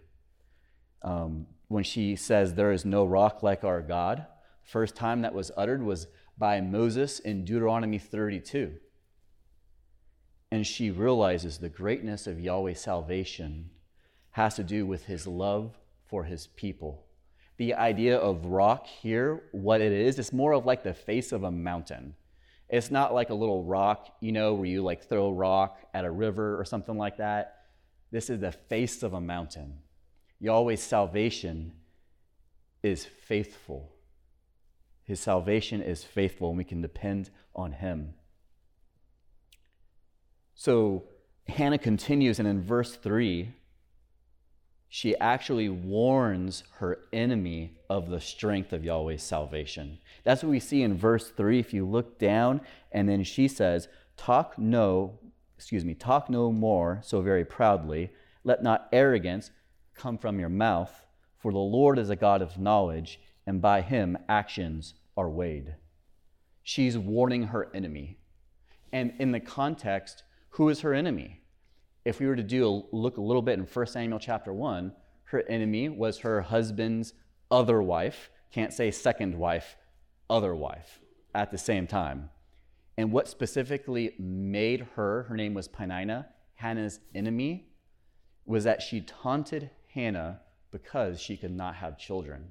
Um, 1.02 1.46
when 1.68 1.82
she 1.82 2.14
says, 2.14 2.54
There 2.54 2.70
is 2.70 2.84
no 2.84 3.04
rock 3.04 3.42
like 3.42 3.64
our 3.64 3.82
God, 3.82 4.26
first 4.62 4.94
time 4.94 5.22
that 5.22 5.34
was 5.34 5.50
uttered 5.56 5.82
was 5.82 6.06
by 6.38 6.60
Moses 6.60 7.18
in 7.18 7.44
Deuteronomy 7.44 7.98
32. 7.98 8.74
And 10.50 10.66
she 10.66 10.90
realizes 10.90 11.58
the 11.58 11.68
greatness 11.68 12.26
of 12.26 12.38
Yahweh's 12.38 12.80
salvation 12.80 13.70
has 14.32 14.54
to 14.56 14.62
do 14.62 14.86
with 14.86 15.06
his 15.06 15.26
love 15.26 15.78
for 16.12 16.24
his 16.24 16.46
people. 16.48 17.06
The 17.56 17.72
idea 17.72 18.18
of 18.18 18.44
rock 18.44 18.86
here, 18.86 19.44
what 19.52 19.80
it 19.80 19.92
is, 19.92 20.18
it's 20.18 20.30
more 20.30 20.52
of 20.52 20.66
like 20.66 20.82
the 20.82 20.92
face 20.92 21.32
of 21.32 21.42
a 21.42 21.50
mountain. 21.50 22.14
It's 22.68 22.90
not 22.90 23.14
like 23.14 23.30
a 23.30 23.34
little 23.34 23.64
rock, 23.64 24.14
you 24.20 24.30
know, 24.30 24.52
where 24.52 24.66
you 24.66 24.82
like 24.82 25.08
throw 25.08 25.30
rock 25.30 25.78
at 25.94 26.04
a 26.04 26.10
river 26.10 26.60
or 26.60 26.66
something 26.66 26.98
like 26.98 27.16
that. 27.16 27.62
This 28.10 28.28
is 28.28 28.40
the 28.40 28.52
face 28.52 29.02
of 29.02 29.14
a 29.14 29.22
mountain. 29.22 29.78
Yahweh's 30.38 30.82
salvation 30.82 31.72
is 32.82 33.06
faithful. 33.06 33.90
His 35.04 35.18
salvation 35.18 35.80
is 35.80 36.04
faithful, 36.04 36.50
and 36.50 36.58
we 36.58 36.64
can 36.64 36.82
depend 36.82 37.30
on 37.56 37.72
him. 37.72 38.12
So 40.54 41.04
Hannah 41.48 41.78
continues, 41.78 42.38
and 42.38 42.46
in 42.46 42.60
verse 42.60 42.96
3, 42.96 43.54
she 44.94 45.16
actually 45.16 45.70
warns 45.70 46.64
her 46.74 46.98
enemy 47.14 47.78
of 47.88 48.10
the 48.10 48.20
strength 48.20 48.74
of 48.74 48.84
Yahweh's 48.84 49.22
salvation. 49.22 49.98
That's 50.22 50.42
what 50.42 50.50
we 50.50 50.60
see 50.60 50.82
in 50.82 50.98
verse 50.98 51.30
3. 51.30 51.58
If 51.58 51.72
you 51.72 51.86
look 51.86 52.18
down, 52.18 52.60
and 52.92 53.08
then 53.08 53.24
she 53.24 53.48
says, 53.48 53.88
Talk 54.18 54.58
no, 54.58 55.18
excuse 55.56 55.82
me, 55.82 55.94
talk 55.94 56.28
no 56.28 56.52
more 56.52 57.00
so 57.02 57.22
very 57.22 57.42
proudly. 57.42 58.10
Let 58.44 58.62
not 58.62 58.90
arrogance 58.92 59.50
come 59.94 60.18
from 60.18 60.38
your 60.38 60.50
mouth, 60.50 61.06
for 61.38 61.52
the 61.52 61.58
Lord 61.58 61.98
is 61.98 62.10
a 62.10 62.14
God 62.14 62.42
of 62.42 62.58
knowledge, 62.58 63.18
and 63.46 63.62
by 63.62 63.80
him 63.80 64.18
actions 64.28 64.92
are 65.16 65.30
weighed. 65.30 65.74
She's 66.62 66.98
warning 66.98 67.44
her 67.44 67.70
enemy. 67.74 68.18
And 68.92 69.14
in 69.18 69.32
the 69.32 69.40
context, 69.40 70.22
who 70.50 70.68
is 70.68 70.80
her 70.80 70.92
enemy? 70.92 71.41
If 72.04 72.20
we 72.20 72.26
were 72.26 72.36
to 72.36 72.42
do 72.42 72.66
a 72.66 72.96
look 72.96 73.16
a 73.16 73.22
little 73.22 73.42
bit 73.42 73.58
in 73.58 73.64
1 73.64 73.86
Samuel 73.86 74.18
chapter 74.18 74.52
1, 74.52 74.92
her 75.24 75.42
enemy 75.48 75.88
was 75.88 76.18
her 76.18 76.42
husband's 76.42 77.14
other 77.50 77.80
wife. 77.82 78.30
Can't 78.50 78.72
say 78.72 78.90
second 78.90 79.38
wife, 79.38 79.76
other 80.28 80.54
wife 80.54 81.00
at 81.34 81.50
the 81.50 81.58
same 81.58 81.86
time. 81.86 82.30
And 82.98 83.12
what 83.12 83.28
specifically 83.28 84.14
made 84.18 84.86
her, 84.96 85.24
her 85.24 85.36
name 85.36 85.54
was 85.54 85.68
Peninnah, 85.68 86.28
Hannah's 86.56 87.00
enemy, 87.14 87.68
was 88.44 88.64
that 88.64 88.82
she 88.82 89.00
taunted 89.00 89.70
Hannah 89.94 90.40
because 90.70 91.20
she 91.20 91.36
could 91.36 91.54
not 91.54 91.76
have 91.76 91.98
children. 91.98 92.50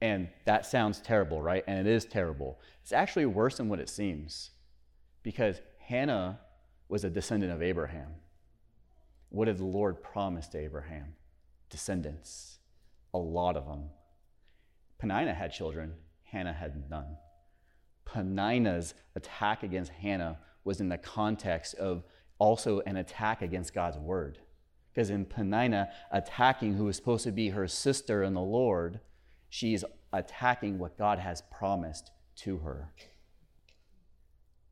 And 0.00 0.28
that 0.44 0.66
sounds 0.66 1.00
terrible, 1.00 1.40
right? 1.40 1.64
And 1.66 1.86
it 1.86 1.90
is 1.90 2.04
terrible. 2.04 2.60
It's 2.82 2.92
actually 2.92 3.26
worse 3.26 3.56
than 3.56 3.68
what 3.68 3.80
it 3.80 3.88
seems 3.88 4.50
because 5.22 5.60
Hannah 5.78 6.40
was 6.88 7.04
a 7.04 7.10
descendant 7.10 7.52
of 7.52 7.62
Abraham. 7.62 8.08
What 9.34 9.46
did 9.46 9.58
the 9.58 9.64
Lord 9.64 10.00
promise 10.00 10.46
to 10.50 10.58
Abraham? 10.58 11.14
Descendants, 11.68 12.60
a 13.12 13.18
lot 13.18 13.56
of 13.56 13.66
them. 13.66 13.90
Peninnah 15.00 15.34
had 15.34 15.52
children, 15.52 15.94
Hannah 16.22 16.52
had 16.52 16.88
none. 16.88 17.16
Peninnah's 18.04 18.94
attack 19.16 19.64
against 19.64 19.90
Hannah 19.90 20.38
was 20.62 20.80
in 20.80 20.88
the 20.88 20.98
context 20.98 21.74
of 21.74 22.04
also 22.38 22.78
an 22.86 22.96
attack 22.96 23.42
against 23.42 23.74
God's 23.74 23.98
word. 23.98 24.38
Because 24.92 25.10
in 25.10 25.24
Peninnah 25.24 25.88
attacking 26.12 26.74
who 26.74 26.84
was 26.84 26.94
supposed 26.94 27.24
to 27.24 27.32
be 27.32 27.48
her 27.48 27.66
sister 27.66 28.22
in 28.22 28.34
the 28.34 28.40
Lord, 28.40 29.00
she's 29.48 29.84
attacking 30.12 30.78
what 30.78 30.96
God 30.96 31.18
has 31.18 31.42
promised 31.50 32.12
to 32.36 32.58
her. 32.58 32.92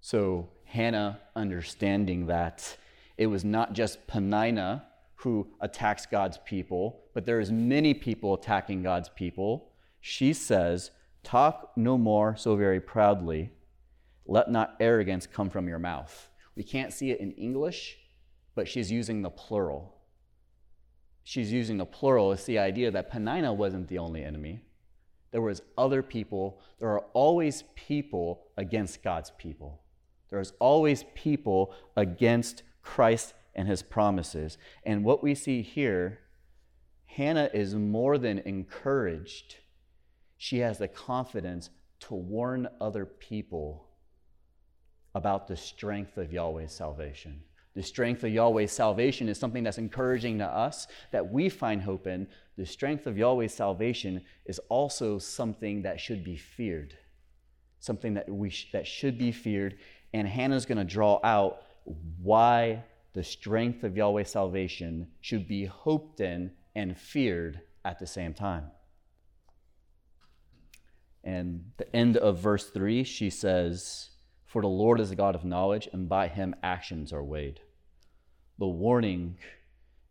So 0.00 0.50
Hannah, 0.66 1.18
understanding 1.34 2.26
that, 2.26 2.76
it 3.16 3.26
was 3.26 3.44
not 3.44 3.72
just 3.72 4.06
Peninnah 4.06 4.84
who 5.16 5.46
attacks 5.60 6.06
God's 6.06 6.38
people, 6.44 7.00
but 7.14 7.24
there 7.24 7.40
is 7.40 7.52
many 7.52 7.94
people 7.94 8.34
attacking 8.34 8.82
God's 8.82 9.08
people. 9.08 9.70
She 10.00 10.32
says, 10.32 10.90
Talk 11.22 11.70
no 11.76 11.96
more 11.96 12.36
so 12.36 12.56
very 12.56 12.80
proudly. 12.80 13.52
Let 14.26 14.50
not 14.50 14.76
arrogance 14.80 15.26
come 15.26 15.50
from 15.50 15.68
your 15.68 15.78
mouth. 15.78 16.28
We 16.56 16.64
can't 16.64 16.92
see 16.92 17.10
it 17.10 17.20
in 17.20 17.32
English, 17.32 17.98
but 18.54 18.66
she's 18.66 18.90
using 18.90 19.22
the 19.22 19.30
plural. 19.30 19.94
She's 21.22 21.52
using 21.52 21.78
the 21.78 21.86
plural. 21.86 22.32
It's 22.32 22.44
the 22.44 22.58
idea 22.58 22.90
that 22.90 23.10
Peninnah 23.10 23.52
wasn't 23.52 23.88
the 23.88 23.98
only 23.98 24.24
enemy. 24.24 24.62
There 25.30 25.40
was 25.40 25.62
other 25.78 26.02
people. 26.02 26.60
There 26.78 26.90
are 26.90 27.04
always 27.14 27.64
people 27.74 28.48
against 28.56 29.02
God's 29.02 29.30
people. 29.38 29.80
There's 30.30 30.52
always 30.58 31.04
people 31.14 31.74
against 31.96 32.62
Christ 32.82 33.34
and 33.54 33.68
his 33.68 33.82
promises. 33.82 34.58
And 34.84 35.04
what 35.04 35.22
we 35.22 35.34
see 35.34 35.62
here, 35.62 36.20
Hannah 37.06 37.50
is 37.52 37.74
more 37.74 38.18
than 38.18 38.38
encouraged. 38.40 39.56
She 40.36 40.58
has 40.58 40.78
the 40.78 40.88
confidence 40.88 41.70
to 42.00 42.14
warn 42.14 42.68
other 42.80 43.04
people 43.06 43.86
about 45.14 45.46
the 45.46 45.56
strength 45.56 46.16
of 46.16 46.32
Yahweh's 46.32 46.72
salvation. 46.72 47.42
The 47.74 47.82
strength 47.82 48.22
of 48.24 48.32
Yahweh's 48.32 48.72
salvation 48.72 49.28
is 49.28 49.38
something 49.38 49.62
that's 49.62 49.78
encouraging 49.78 50.38
to 50.38 50.46
us 50.46 50.88
that 51.10 51.30
we 51.30 51.48
find 51.48 51.80
hope 51.80 52.06
in. 52.06 52.26
The 52.56 52.66
strength 52.66 53.06
of 53.06 53.16
Yahweh's 53.16 53.54
salvation 53.54 54.22
is 54.44 54.58
also 54.68 55.18
something 55.18 55.82
that 55.82 56.00
should 56.00 56.22
be 56.22 56.36
feared, 56.36 56.96
something 57.78 58.14
that 58.14 58.28
we 58.28 58.50
sh- 58.50 58.70
that 58.72 58.86
should 58.86 59.16
be 59.16 59.32
feared. 59.32 59.78
And 60.12 60.28
Hannah's 60.28 60.66
going 60.66 60.78
to 60.78 60.84
draw 60.84 61.18
out 61.24 61.62
why 61.84 62.84
the 63.12 63.24
strength 63.24 63.84
of 63.84 63.96
Yahweh's 63.96 64.30
salvation 64.30 65.08
should 65.20 65.46
be 65.46 65.66
hoped 65.66 66.20
in 66.20 66.52
and 66.74 66.96
feared 66.96 67.60
at 67.84 67.98
the 67.98 68.06
same 68.06 68.32
time. 68.32 68.70
And 71.24 71.72
the 71.76 71.94
end 71.94 72.16
of 72.16 72.38
verse 72.38 72.70
3, 72.70 73.04
she 73.04 73.30
says, 73.30 74.10
For 74.46 74.62
the 74.62 74.68
Lord 74.68 75.00
is 75.00 75.10
a 75.10 75.16
God 75.16 75.34
of 75.34 75.44
knowledge, 75.44 75.88
and 75.92 76.08
by 76.08 76.28
him 76.28 76.54
actions 76.62 77.12
are 77.12 77.22
weighed. 77.22 77.60
The 78.58 78.66
warning 78.66 79.36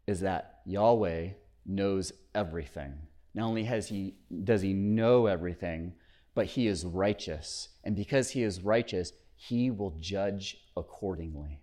is 0.07 0.21
that 0.21 0.61
Yahweh 0.65 1.29
knows 1.65 2.13
everything. 2.33 2.93
Not 3.33 3.47
only 3.47 3.63
has 3.63 3.87
he, 3.87 4.15
does 4.43 4.61
he 4.61 4.73
know 4.73 5.25
everything, 5.25 5.93
but 6.33 6.45
he 6.45 6.67
is 6.67 6.85
righteous. 6.85 7.69
And 7.83 7.95
because 7.95 8.31
he 8.31 8.43
is 8.43 8.61
righteous, 8.61 9.11
he 9.47 9.71
will 9.71 9.95
judge 9.99 10.55
accordingly. 10.77 11.59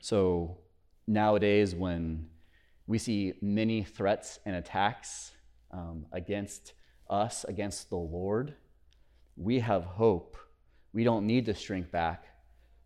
So 0.00 0.58
nowadays, 1.06 1.74
when 1.74 2.28
we 2.86 2.98
see 2.98 3.32
many 3.40 3.82
threats 3.82 4.38
and 4.44 4.54
attacks 4.54 5.32
um, 5.70 6.04
against 6.12 6.74
us, 7.08 7.44
against 7.44 7.88
the 7.88 7.96
Lord, 7.96 8.54
we 9.36 9.60
have 9.60 9.84
hope. 9.84 10.36
We 10.92 11.02
don't 11.02 11.26
need 11.26 11.46
to 11.46 11.54
shrink 11.54 11.90
back 11.90 12.26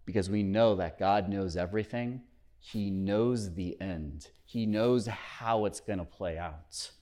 because 0.05 0.31
we 0.31 0.45
know 0.45 0.77
that 0.77 0.97
God 0.97 1.29
knows 1.29 1.57
everything. 1.57 2.21
He 2.61 2.91
knows 2.91 3.55
the 3.55 3.77
end. 3.81 4.29
He 4.45 4.67
knows 4.67 5.09
how 5.09 5.65
it's 5.65 5.81
going 5.81 5.99
to 5.99 6.05
play 6.05 6.39
out. 6.39 6.93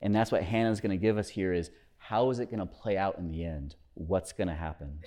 And 0.00 0.14
that's 0.14 0.30
what 0.30 0.44
Hannah's 0.44 0.80
going 0.80 0.96
to 0.96 1.04
give 1.04 1.18
us 1.18 1.28
here 1.28 1.52
is 1.52 1.72
how 1.96 2.30
is 2.30 2.38
it 2.38 2.46
going 2.46 2.60
to 2.60 2.66
play 2.66 2.96
out 2.96 3.18
in 3.18 3.32
the 3.32 3.44
end? 3.44 3.74
What's 3.94 4.32
going 4.32 4.48
to 4.48 4.54
happen? 4.54 5.00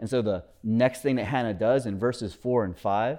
And 0.00 0.08
so 0.08 0.22
the 0.22 0.44
next 0.64 1.02
thing 1.02 1.16
that 1.16 1.26
Hannah 1.26 1.52
does 1.52 1.84
in 1.84 1.98
verses 1.98 2.32
4 2.32 2.64
and 2.64 2.76
5 2.76 3.18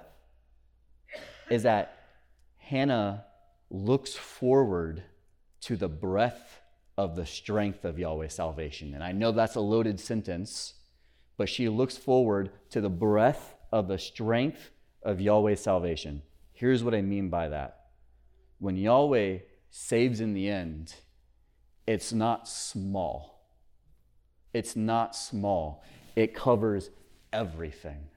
is 1.48 1.62
that 1.62 1.96
Hannah 2.58 3.24
looks 3.70 4.14
forward 4.14 5.04
to 5.62 5.76
the 5.76 5.88
breadth 5.88 6.60
of 6.98 7.14
the 7.14 7.24
strength 7.24 7.84
of 7.84 8.00
Yahweh's 8.00 8.34
salvation. 8.34 8.94
And 8.94 9.04
I 9.04 9.12
know 9.12 9.30
that's 9.30 9.54
a 9.54 9.60
loaded 9.60 10.00
sentence, 10.00 10.74
but 11.36 11.48
she 11.48 11.68
looks 11.68 11.96
forward 11.96 12.50
to 12.70 12.80
the 12.80 12.90
breadth 12.90 13.54
of 13.70 13.86
the 13.86 13.98
strength 13.98 14.70
of 15.04 15.20
Yahweh's 15.20 15.62
salvation. 15.62 16.22
Here's 16.52 16.82
what 16.82 16.96
I 16.96 17.02
mean 17.02 17.28
by 17.28 17.48
that. 17.48 17.86
When 18.58 18.76
Yahweh 18.76 19.38
saves 19.70 20.20
in 20.20 20.34
the 20.34 20.48
end, 20.48 20.96
it's 21.86 22.12
not 22.12 22.48
small. 22.48 23.48
It's 24.52 24.74
not 24.74 25.14
small 25.14 25.84
it 26.16 26.34
covers 26.34 26.90
everything. 27.32 28.08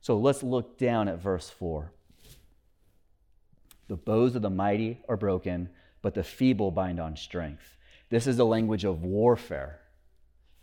So 0.00 0.16
let's 0.18 0.42
look 0.42 0.78
down 0.78 1.08
at 1.08 1.22
verse 1.22 1.50
4. 1.50 1.92
The 3.88 3.96
bows 3.96 4.34
of 4.34 4.42
the 4.42 4.50
mighty 4.50 5.00
are 5.08 5.16
broken, 5.16 5.68
but 6.02 6.14
the 6.14 6.24
feeble 6.24 6.70
bind 6.70 7.00
on 7.00 7.16
strength. 7.16 7.76
This 8.08 8.26
is 8.26 8.36
the 8.36 8.46
language 8.46 8.84
of 8.84 9.02
warfare. 9.02 9.80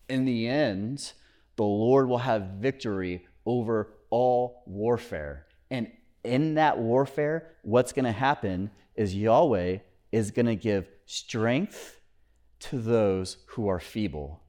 In 0.10 0.26
the 0.26 0.48
end, 0.48 1.14
the 1.56 1.64
Lord 1.64 2.08
will 2.08 2.20
have 2.20 2.44
victory 2.60 3.26
over 3.46 3.90
all 4.10 4.64
warfare. 4.66 5.46
And 5.70 5.92
in 6.24 6.56
that 6.56 6.78
warfare, 6.78 7.52
what's 7.64 7.94
going 7.94 8.06
to 8.06 8.12
happen 8.12 8.72
is 8.96 9.16
Yahweh 9.16 9.80
is 10.12 10.32
going 10.32 10.46
to 10.46 10.56
give 10.56 10.88
strength 11.06 12.00
to 12.60 12.80
those 12.80 13.38
who 13.48 13.68
are 13.68 13.80
feeble. 13.80 14.42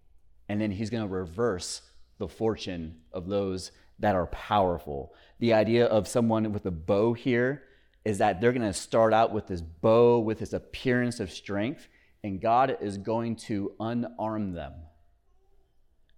And 0.49 0.61
then 0.61 0.71
he's 0.71 0.91
going 0.91 1.03
to 1.03 1.13
reverse 1.13 1.83
the 2.19 2.29
fortune 2.29 3.01
of 3.13 3.29
those 3.29 3.73
that 3.99 4.15
are 4.15 4.27
powerful. 4.27 5.15
The 5.39 5.55
idea 5.55 5.87
of 5.87 6.09
someone 6.09 6.53
with 6.53 6.67
a 6.67 6.71
bow 6.71 7.13
here 7.13 7.65
is 8.05 8.19
that 8.19 8.41
they're 8.41 8.53
going 8.53 8.63
to 8.63 8.73
start 8.73 9.13
out 9.13 9.33
with 9.33 9.47
this 9.47 9.61
bow, 9.63 10.19
with 10.19 10.39
this 10.41 10.53
appearance 10.53 11.21
of 11.21 11.31
strength, 11.31 11.89
and 12.23 12.41
God 12.41 12.77
is 12.81 12.99
going 12.99 13.37
to 13.37 13.73
unarm 13.81 14.55
them. 14.55 14.73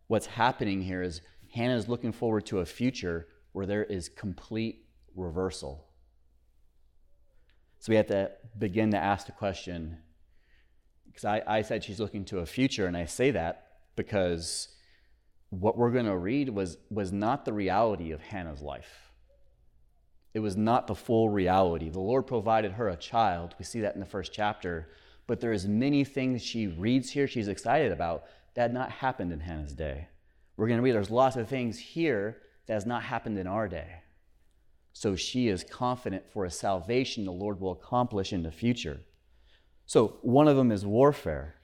What's 0.08 0.26
happening 0.26 0.82
here 0.82 1.02
is 1.02 1.20
Hannah 1.54 1.76
is 1.76 1.88
looking 1.88 2.12
forward 2.12 2.46
to 2.46 2.60
a 2.60 2.66
future 2.66 3.28
where 3.52 3.66
there 3.66 3.84
is 3.84 4.08
complete 4.08 4.84
reversal. 5.14 5.86
So 7.78 7.90
we 7.90 7.96
have 7.96 8.06
to 8.08 8.30
begin 8.58 8.90
to 8.92 8.98
ask 8.98 9.26
the 9.26 9.32
question 9.32 9.98
because 11.06 11.24
I, 11.24 11.42
I 11.46 11.62
said 11.62 11.82
she's 11.82 12.00
looking 12.00 12.24
to 12.26 12.40
a 12.40 12.46
future, 12.46 12.86
and 12.86 12.96
I 12.96 13.06
say 13.06 13.30
that 13.30 13.68
because 13.96 14.68
what 15.60 15.76
we're 15.76 15.90
going 15.90 16.06
to 16.06 16.16
read 16.16 16.48
was, 16.48 16.76
was 16.90 17.12
not 17.12 17.44
the 17.44 17.52
reality 17.52 18.12
of 18.12 18.20
Hannah's 18.20 18.62
life. 18.62 19.12
It 20.34 20.40
was 20.40 20.56
not 20.56 20.86
the 20.86 20.94
full 20.94 21.30
reality. 21.30 21.88
The 21.88 21.98
Lord 21.98 22.26
provided 22.26 22.72
her 22.72 22.88
a 22.88 22.96
child. 22.96 23.54
We 23.58 23.64
see 23.64 23.80
that 23.80 23.94
in 23.94 24.00
the 24.00 24.06
first 24.06 24.32
chapter. 24.32 24.90
But 25.26 25.40
there 25.40 25.52
is 25.52 25.66
many 25.66 26.04
things 26.04 26.42
she 26.42 26.66
reads 26.66 27.10
here 27.10 27.26
she's 27.26 27.48
excited 27.48 27.90
about 27.90 28.24
that 28.54 28.62
had 28.62 28.74
not 28.74 28.90
happened 28.90 29.32
in 29.32 29.40
Hannah's 29.40 29.72
day. 29.72 30.08
We're 30.56 30.68
going 30.68 30.78
to 30.78 30.82
read 30.82 30.94
there's 30.94 31.10
lots 31.10 31.36
of 31.36 31.48
things 31.48 31.78
here 31.78 32.38
that 32.66 32.74
has 32.74 32.86
not 32.86 33.02
happened 33.02 33.38
in 33.38 33.46
our 33.46 33.68
day. 33.68 34.02
So 34.92 35.16
she 35.16 35.48
is 35.48 35.64
confident 35.64 36.24
for 36.32 36.44
a 36.44 36.50
salvation 36.50 37.24
the 37.24 37.32
Lord 37.32 37.60
will 37.60 37.72
accomplish 37.72 38.32
in 38.32 38.42
the 38.42 38.50
future. 38.50 39.00
So 39.84 40.18
one 40.22 40.48
of 40.48 40.56
them 40.56 40.72
is 40.72 40.84
warfare. 40.84 41.54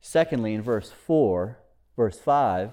Secondly, 0.00 0.54
in 0.54 0.62
verse 0.62 0.90
4, 1.06 1.58
verse 1.96 2.18
5 2.18 2.72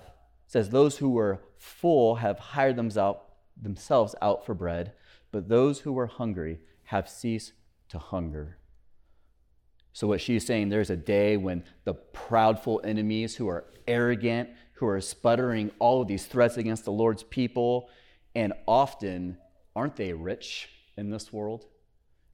says, 0.51 0.69
Those 0.69 0.97
who 0.97 1.09
were 1.09 1.39
full 1.57 2.15
have 2.15 2.37
hired 2.37 2.75
themselves 2.75 4.15
out 4.21 4.45
for 4.45 4.53
bread, 4.53 4.91
but 5.31 5.47
those 5.47 5.79
who 5.79 5.93
were 5.93 6.07
hungry 6.07 6.59
have 6.85 7.07
ceased 7.07 7.53
to 7.87 7.97
hunger. 7.97 8.57
So, 9.93 10.07
what 10.07 10.19
she's 10.19 10.45
saying, 10.45 10.67
there's 10.67 10.89
a 10.89 10.97
day 10.97 11.37
when 11.37 11.63
the 11.85 11.93
proudful 11.93 12.81
enemies 12.83 13.37
who 13.37 13.47
are 13.47 13.63
arrogant, 13.87 14.49
who 14.73 14.87
are 14.87 14.99
sputtering 14.99 15.71
all 15.79 16.01
of 16.01 16.09
these 16.09 16.25
threats 16.25 16.57
against 16.57 16.83
the 16.83 16.91
Lord's 16.91 17.23
people, 17.23 17.89
and 18.35 18.51
often 18.67 19.37
aren't 19.73 19.95
they 19.95 20.11
rich 20.11 20.67
in 20.97 21.11
this 21.11 21.31
world? 21.31 21.65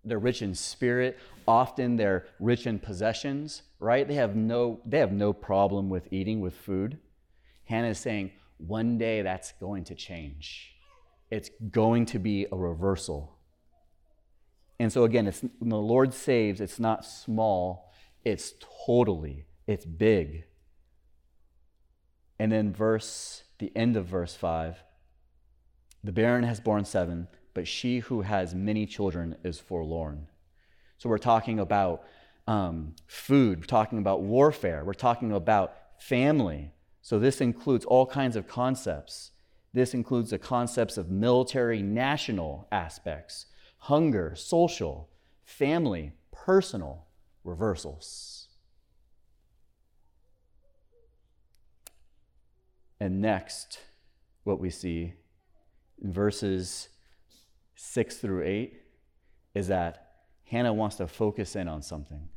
They're 0.04 0.18
rich 0.18 0.42
in 0.42 0.56
spirit. 0.56 1.20
Often 1.48 1.98
they're 1.98 2.26
rich 2.40 2.66
in 2.66 2.80
possessions, 2.80 3.62
right? 3.80 4.08
They 4.08 4.16
have 4.16 4.36
no, 4.36 4.80
they 4.88 4.98
have 4.98 5.12
no 5.12 5.34
problem 5.34 5.90
with 5.90 6.12
eating, 6.12 6.42
with 6.42 6.56
food. 6.56 6.98
Hannah 7.68 7.90
is 7.90 8.00
saying, 8.00 8.32
one 8.58 8.98
day 8.98 9.22
that's 9.22 9.54
going 9.60 9.84
to 9.86 9.96
change. 9.96 10.74
It's 11.30 11.50
going 11.72 12.06
to 12.08 12.20
be 12.20 12.48
a 12.52 12.56
reversal. 12.56 13.38
And 14.80 14.92
so 14.92 15.04
again, 15.04 15.28
it's 15.28 15.42
when 15.60 15.70
the 15.70 15.78
Lord 15.78 16.14
saves, 16.14 16.62
it's 16.62 16.80
not 16.80 17.06
small, 17.06 17.92
it's 18.24 18.54
totally, 18.86 19.46
it's 19.66 19.86
big. 19.86 20.46
And 22.40 22.52
then 22.52 22.72
verse, 22.74 23.44
the 23.60 23.72
end 23.76 23.98
of 23.98 24.06
verse 24.06 24.36
5 24.36 24.84
the 26.04 26.12
barren 26.14 26.44
has 26.44 26.62
borne 26.62 26.86
seven, 26.86 27.28
but 27.54 27.68
she 27.68 28.00
who 28.00 28.22
has 28.22 28.56
many 28.56 28.86
children 28.86 29.36
is 29.44 29.60
forlorn. 29.60 30.28
So 30.98 31.10
we're 31.10 31.18
talking 31.18 31.60
about 31.60 32.04
um, 32.48 32.96
food, 33.08 33.60
we're 33.60 33.66
talking 33.66 33.98
about 33.98 34.22
warfare, 34.22 34.86
we're 34.86 34.94
talking 34.94 35.34
about 35.34 35.74
family. 36.00 36.72
So 37.08 37.20
this 37.20 37.40
includes 37.40 37.86
all 37.86 38.06
kinds 38.06 38.36
of 38.36 38.50
concepts. 38.50 39.32
This 39.74 39.94
includes 39.94 40.32
the 40.32 40.38
concepts 40.38 40.98
of 40.98 41.10
military, 41.10 41.82
national 41.82 42.68
aspects, 42.70 43.46
hunger, 43.78 44.36
social, 44.36 45.10
family, 45.46 46.12
personal 46.34 47.08
reversals. 47.46 48.50
And 53.00 53.22
next, 53.22 53.80
what 54.44 54.60
we 54.60 54.70
see 54.70 55.14
in 56.04 56.12
verses 56.12 56.90
6 57.76 58.18
through 58.18 58.44
8 58.44 58.82
is 59.56 59.70
that 59.70 60.10
Hannah 60.44 60.74
wants 60.74 60.98
to 60.98 61.08
focus 61.08 61.56
in 61.56 61.70
on 61.70 61.82
something. 61.82 62.28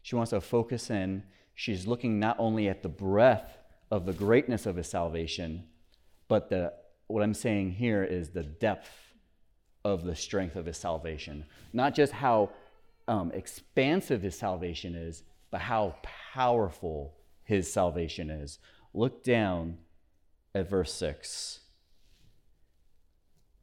She 0.00 0.16
wants 0.16 0.30
to 0.30 0.40
focus 0.40 0.88
in. 0.88 1.24
She's 1.54 1.86
looking 1.86 2.18
not 2.18 2.36
only 2.38 2.66
at 2.66 2.82
the 2.82 2.88
breadth 2.88 3.58
of 3.90 4.06
the 4.06 4.12
greatness 4.12 4.66
of 4.66 4.76
his 4.76 4.88
salvation, 4.88 5.64
but 6.28 6.48
the, 6.48 6.72
what 7.08 7.22
I'm 7.22 7.34
saying 7.34 7.72
here 7.72 8.04
is 8.04 8.30
the 8.30 8.42
depth 8.42 8.90
of 9.84 10.04
the 10.04 10.14
strength 10.14 10.56
of 10.56 10.66
his 10.66 10.76
salvation. 10.76 11.44
Not 11.72 11.94
just 11.94 12.12
how 12.12 12.50
um, 13.08 13.32
expansive 13.32 14.22
his 14.22 14.38
salvation 14.38 14.94
is, 14.94 15.24
but 15.50 15.60
how 15.60 15.96
powerful 16.02 17.14
his 17.42 17.72
salvation 17.72 18.30
is. 18.30 18.58
Look 18.94 19.24
down 19.24 19.78
at 20.54 20.70
verse 20.70 20.92
6. 20.94 21.60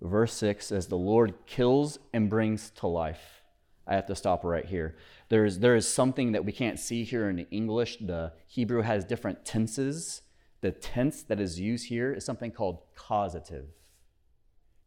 Verse 0.02 0.34
6 0.34 0.66
says, 0.66 0.88
The 0.88 0.98
Lord 0.98 1.34
kills 1.46 2.00
and 2.14 2.30
brings 2.30 2.70
to 2.72 2.88
life. 2.88 3.42
I 3.88 3.96
have 3.96 4.06
to 4.08 4.16
stop 4.16 4.44
right 4.44 4.66
here. 4.66 4.98
There 5.30 5.46
is, 5.46 5.60
there 5.60 5.76
is 5.76 5.92
something 5.92 6.32
that 6.32 6.46
we 6.46 6.52
can't 6.52 6.80
see 6.80 7.04
here 7.04 7.30
in 7.30 7.40
English. 7.52 7.98
The 7.98 8.34
Hebrew 8.48 8.82
has 8.82 9.04
different 9.04 9.44
tenses. 9.44 10.22
The 10.62 10.72
tense 10.72 11.24
that 11.24 11.40
is 11.40 11.60
used 11.60 11.88
here 11.88 12.14
is 12.14 12.26
something 12.26 12.52
called 12.52 12.80
causative, 12.96 13.66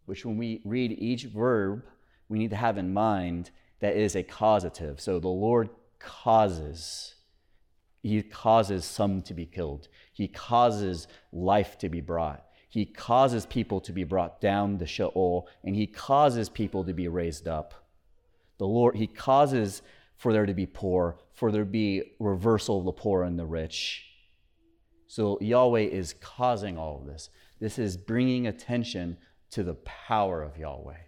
which 0.07 0.24
when 0.24 0.37
we 0.37 0.62
read 0.64 0.92
each 0.92 1.24
verb, 1.24 1.85
we 2.29 2.38
need 2.38 2.50
to 2.50 2.57
have 2.57 2.79
in 2.79 2.92
mind 2.92 3.50
that 3.81 3.96
it 3.96 4.03
is 4.03 4.16
a 4.16 4.22
causative. 4.22 5.00
So 5.00 5.20
the 5.20 5.29
Lord 5.29 5.68
causes. 5.98 7.14
He 8.03 8.22
causes 8.22 8.85
some 8.85 9.22
to 9.22 9.35
be 9.35 9.46
killed. 9.46 9.88
He 10.12 10.26
causes 10.26 11.07
life 11.33 11.79
to 11.79 11.88
be 11.88 12.00
brought. 12.00 12.44
He 12.68 12.87
causes 12.87 13.46
people 13.46 13.81
to 13.83 13.92
be 13.92 14.05
brought 14.05 14.40
down 14.40 14.79
the 14.79 14.87
Sheol, 14.87 15.48
and 15.64 15.76
he 15.76 15.87
causes 15.87 16.48
people 16.48 16.85
to 16.85 16.94
be 16.94 17.09
raised 17.09 17.46
up. 17.46 17.74
The 18.59 18.66
Lord, 18.66 18.96
he 18.96 19.07
causes 19.07 19.83
for 20.20 20.35
there 20.35 20.44
to 20.44 20.52
be 20.52 20.66
poor, 20.66 21.16
for 21.33 21.50
there 21.50 21.64
to 21.64 21.70
be 21.70 22.12
reversal 22.18 22.78
of 22.78 22.85
the 22.85 22.92
poor 22.92 23.22
and 23.22 23.38
the 23.38 23.46
rich. 23.46 24.04
So 25.06 25.38
Yahweh 25.40 25.80
is 25.80 26.14
causing 26.20 26.76
all 26.76 26.98
of 26.98 27.06
this. 27.06 27.30
This 27.59 27.78
is 27.78 27.96
bringing 27.96 28.46
attention 28.46 29.16
to 29.52 29.62
the 29.62 29.76
power 29.76 30.42
of 30.42 30.59
Yahweh. 30.59 30.98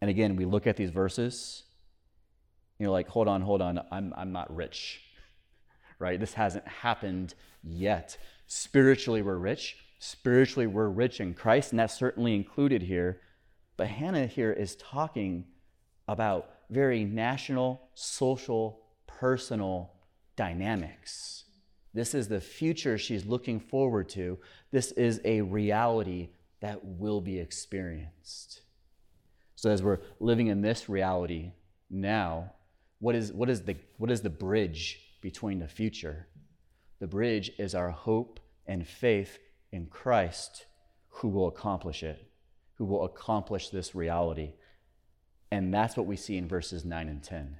And 0.00 0.10
again, 0.10 0.34
we 0.34 0.44
look 0.44 0.66
at 0.66 0.76
these 0.76 0.90
verses, 0.90 1.62
you're 2.80 2.90
like, 2.90 3.06
hold 3.06 3.28
on, 3.28 3.42
hold 3.42 3.62
on, 3.62 3.78
I'm, 3.92 4.12
I'm 4.16 4.32
not 4.32 4.52
rich, 4.52 5.00
right? 6.00 6.18
This 6.18 6.34
hasn't 6.34 6.66
happened 6.66 7.32
yet. 7.62 8.18
Spiritually, 8.48 9.22
we're 9.22 9.36
rich. 9.36 9.76
Spiritually, 10.00 10.66
we're 10.66 10.88
rich 10.88 11.20
in 11.20 11.32
Christ, 11.32 11.70
and 11.70 11.78
that's 11.78 11.94
certainly 11.94 12.34
included 12.34 12.82
here. 12.82 13.20
But 13.76 13.86
Hannah 13.86 14.26
here 14.26 14.52
is 14.52 14.74
talking 14.74 15.44
about 16.08 16.50
very 16.72 17.04
national, 17.04 17.82
social, 17.94 18.80
personal 19.06 19.92
dynamics. 20.36 21.44
This 21.92 22.14
is 22.14 22.28
the 22.28 22.40
future 22.40 22.96
she's 22.96 23.26
looking 23.26 23.60
forward 23.60 24.08
to. 24.10 24.38
This 24.70 24.92
is 24.92 25.20
a 25.24 25.42
reality 25.42 26.30
that 26.60 26.82
will 26.82 27.20
be 27.20 27.38
experienced. 27.38 28.62
So, 29.54 29.70
as 29.70 29.82
we're 29.82 30.00
living 30.18 30.46
in 30.46 30.62
this 30.62 30.88
reality 30.88 31.52
now, 31.90 32.52
what 33.00 33.14
is, 33.14 33.32
what 33.32 33.50
is, 33.50 33.62
the, 33.62 33.76
what 33.98 34.10
is 34.10 34.22
the 34.22 34.30
bridge 34.30 35.00
between 35.20 35.58
the 35.58 35.68
future? 35.68 36.26
The 37.00 37.06
bridge 37.06 37.52
is 37.58 37.74
our 37.74 37.90
hope 37.90 38.40
and 38.66 38.86
faith 38.86 39.38
in 39.72 39.86
Christ 39.86 40.66
who 41.08 41.28
will 41.28 41.48
accomplish 41.48 42.02
it, 42.02 42.26
who 42.76 42.86
will 42.86 43.04
accomplish 43.04 43.68
this 43.68 43.94
reality. 43.94 44.54
And 45.52 45.72
that's 45.72 45.98
what 45.98 46.06
we 46.06 46.16
see 46.16 46.38
in 46.38 46.48
verses 46.48 46.82
9 46.84 47.08
and 47.08 47.22
10. 47.22 47.58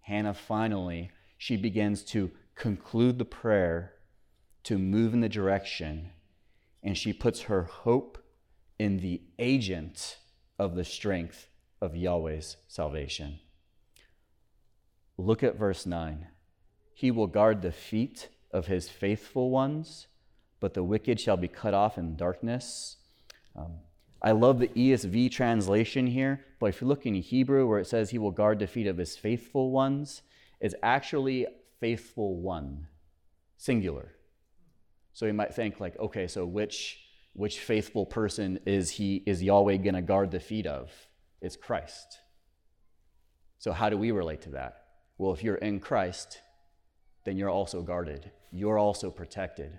Hannah 0.00 0.32
finally, 0.32 1.10
she 1.36 1.56
begins 1.58 2.02
to 2.04 2.30
conclude 2.54 3.18
the 3.18 3.24
prayer, 3.26 3.92
to 4.64 4.78
move 4.78 5.12
in 5.12 5.20
the 5.20 5.28
direction, 5.28 6.10
and 6.82 6.96
she 6.96 7.12
puts 7.12 7.42
her 7.42 7.64
hope 7.64 8.18
in 8.78 9.00
the 9.00 9.20
agent 9.38 10.16
of 10.58 10.74
the 10.74 10.84
strength 10.84 11.46
of 11.80 11.94
Yahweh's 11.94 12.56
salvation. 12.68 13.38
Look 15.18 15.42
at 15.42 15.58
verse 15.58 15.84
9. 15.84 16.26
He 16.94 17.10
will 17.10 17.26
guard 17.26 17.60
the 17.60 17.72
feet 17.72 18.28
of 18.50 18.66
his 18.66 18.88
faithful 18.88 19.50
ones 19.50 20.06
but 20.60 20.74
the 20.74 20.84
wicked 20.84 21.18
shall 21.18 21.38
be 21.38 21.48
cut 21.48 21.74
off 21.74 21.98
in 21.98 22.16
darkness. 22.16 22.98
Um, 23.56 23.78
I 24.22 24.32
love 24.32 24.58
the 24.58 24.68
ESV 24.68 25.30
translation 25.30 26.06
here, 26.06 26.44
but 26.58 26.66
if 26.66 26.80
you 26.80 26.86
look 26.86 27.06
in 27.06 27.14
Hebrew 27.14 27.66
where 27.66 27.78
it 27.78 27.86
says 27.86 28.10
he 28.10 28.18
will 28.18 28.30
guard 28.30 28.58
the 28.58 28.66
feet 28.66 28.86
of 28.86 28.98
his 28.98 29.16
faithful 29.16 29.70
ones, 29.70 30.22
it's 30.60 30.74
actually 30.82 31.46
faithful 31.80 32.36
one, 32.36 32.86
singular. 33.56 34.12
So 35.14 35.26
you 35.26 35.32
might 35.32 35.54
think 35.54 35.80
like, 35.80 35.98
okay, 35.98 36.26
so 36.26 36.44
which 36.44 36.98
which 37.32 37.60
faithful 37.60 38.04
person 38.04 38.58
is 38.66 38.90
he 38.90 39.22
is 39.24 39.42
Yahweh 39.42 39.76
going 39.76 39.94
to 39.94 40.02
guard 40.02 40.30
the 40.30 40.40
feet 40.40 40.66
of? 40.66 40.90
It's 41.40 41.56
Christ. 41.56 42.18
So 43.58 43.72
how 43.72 43.88
do 43.88 43.96
we 43.96 44.10
relate 44.10 44.42
to 44.42 44.50
that? 44.50 44.84
Well, 45.16 45.32
if 45.32 45.42
you're 45.42 45.56
in 45.56 45.80
Christ, 45.80 46.40
then 47.24 47.36
you're 47.36 47.50
also 47.50 47.82
guarded. 47.82 48.30
You're 48.50 48.78
also 48.78 49.10
protected. 49.10 49.78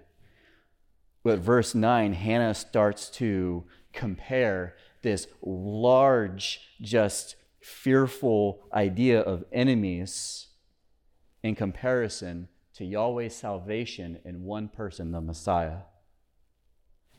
But 1.23 1.39
verse 1.39 1.75
9, 1.75 2.13
Hannah 2.13 2.53
starts 2.53 3.09
to 3.11 3.65
compare 3.93 4.75
this 5.01 5.27
large, 5.41 6.61
just 6.81 7.35
fearful 7.61 8.63
idea 8.73 9.19
of 9.19 9.43
enemies 9.51 10.47
in 11.43 11.55
comparison 11.55 12.47
to 12.73 12.85
Yahweh's 12.85 13.35
salvation 13.35 14.19
in 14.25 14.43
one 14.43 14.67
person, 14.67 15.11
the 15.11 15.21
Messiah. 15.21 15.81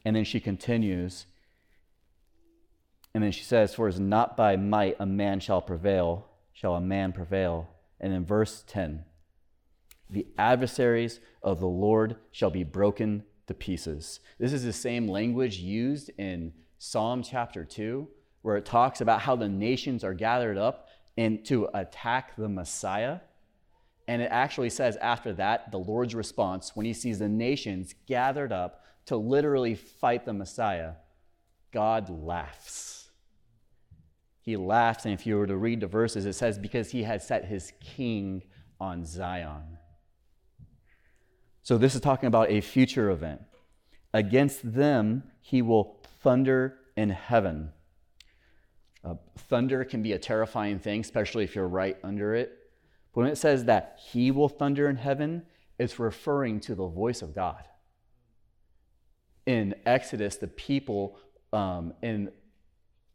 And 0.04 0.16
then 0.16 0.24
she 0.24 0.40
continues, 0.40 1.26
and 3.14 3.22
then 3.22 3.30
she 3.30 3.44
says, 3.44 3.74
For 3.74 3.86
it 3.86 3.94
is 3.94 4.00
not 4.00 4.36
by 4.36 4.56
might 4.56 4.96
a 4.98 5.06
man 5.06 5.38
shall 5.38 5.60
prevail, 5.60 6.26
shall 6.52 6.74
a 6.74 6.80
man 6.80 7.12
prevail. 7.12 7.68
And 8.00 8.12
in 8.12 8.24
verse 8.24 8.64
10, 8.66 9.04
the 10.10 10.26
adversaries 10.36 11.20
of 11.42 11.60
the 11.60 11.68
Lord 11.68 12.16
shall 12.32 12.50
be 12.50 12.64
broken 12.64 13.24
pieces. 13.54 14.20
This 14.38 14.52
is 14.52 14.64
the 14.64 14.72
same 14.72 15.08
language 15.08 15.58
used 15.58 16.10
in 16.18 16.52
Psalm 16.78 17.22
chapter 17.22 17.64
2, 17.64 18.08
where 18.42 18.56
it 18.56 18.64
talks 18.64 19.00
about 19.00 19.20
how 19.20 19.36
the 19.36 19.48
nations 19.48 20.02
are 20.04 20.14
gathered 20.14 20.58
up 20.58 20.88
and 21.16 21.44
to 21.44 21.68
attack 21.74 22.34
the 22.36 22.48
Messiah. 22.48 23.20
And 24.08 24.20
it 24.20 24.28
actually 24.32 24.70
says 24.70 24.96
after 24.96 25.32
that, 25.34 25.70
the 25.70 25.78
Lord's 25.78 26.14
response, 26.14 26.74
when 26.74 26.86
he 26.86 26.92
sees 26.92 27.18
the 27.18 27.28
nations 27.28 27.94
gathered 28.06 28.52
up 28.52 28.84
to 29.06 29.16
literally 29.16 29.74
fight 29.74 30.24
the 30.24 30.32
Messiah, 30.32 30.94
God 31.72 32.10
laughs. 32.10 33.10
He 34.40 34.56
laughs, 34.56 35.04
and 35.04 35.14
if 35.14 35.24
you 35.24 35.36
were 35.36 35.46
to 35.46 35.56
read 35.56 35.80
the 35.80 35.86
verses, 35.86 36.26
it 36.26 36.32
says, 36.32 36.58
because 36.58 36.90
he 36.90 37.04
had 37.04 37.22
set 37.22 37.44
his 37.44 37.72
king 37.80 38.42
on 38.80 39.04
Zion. 39.04 39.78
So 41.62 41.78
this 41.78 41.94
is 41.94 42.00
talking 42.00 42.26
about 42.26 42.50
a 42.50 42.60
future 42.60 43.10
event. 43.10 43.42
Against 44.12 44.74
them, 44.74 45.24
he 45.40 45.62
will 45.62 46.00
thunder 46.20 46.78
in 46.96 47.10
heaven. 47.10 47.70
Uh, 49.04 49.14
thunder 49.36 49.84
can 49.84 50.02
be 50.02 50.12
a 50.12 50.18
terrifying 50.18 50.78
thing, 50.78 51.00
especially 51.00 51.44
if 51.44 51.54
you're 51.54 51.68
right 51.68 51.96
under 52.02 52.34
it. 52.34 52.58
But 53.12 53.22
when 53.22 53.30
it 53.30 53.36
says 53.36 53.64
that 53.64 53.98
he 54.12 54.30
will 54.30 54.48
thunder 54.48 54.88
in 54.88 54.96
heaven, 54.96 55.44
it's 55.78 55.98
referring 55.98 56.60
to 56.60 56.74
the 56.74 56.86
voice 56.86 57.22
of 57.22 57.34
God. 57.34 57.64
In 59.46 59.74
Exodus, 59.86 60.36
the 60.36 60.46
people 60.46 61.18
um, 61.52 61.94
in 62.02 62.30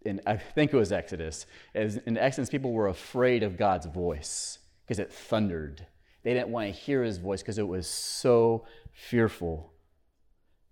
in 0.06 0.22
I 0.26 0.38
think 0.38 0.74
it 0.74 0.78
was 0.78 0.92
Exodus, 0.92 1.46
as 1.74 1.98
in 1.98 2.18
Exodus, 2.18 2.50
people 2.50 2.72
were 2.72 2.88
afraid 2.88 3.44
of 3.44 3.58
God's 3.58 3.88
voice 3.88 4.60
because 4.86 5.00
it 5.00 5.12
thundered. 5.12 5.88
They 6.28 6.34
didn't 6.34 6.50
want 6.50 6.68
to 6.68 6.78
hear 6.78 7.04
his 7.04 7.20
voice 7.20 7.42
because 7.42 7.58
it 7.58 7.70
was 7.70 7.88
so 7.88 8.66
fearful. 8.92 9.72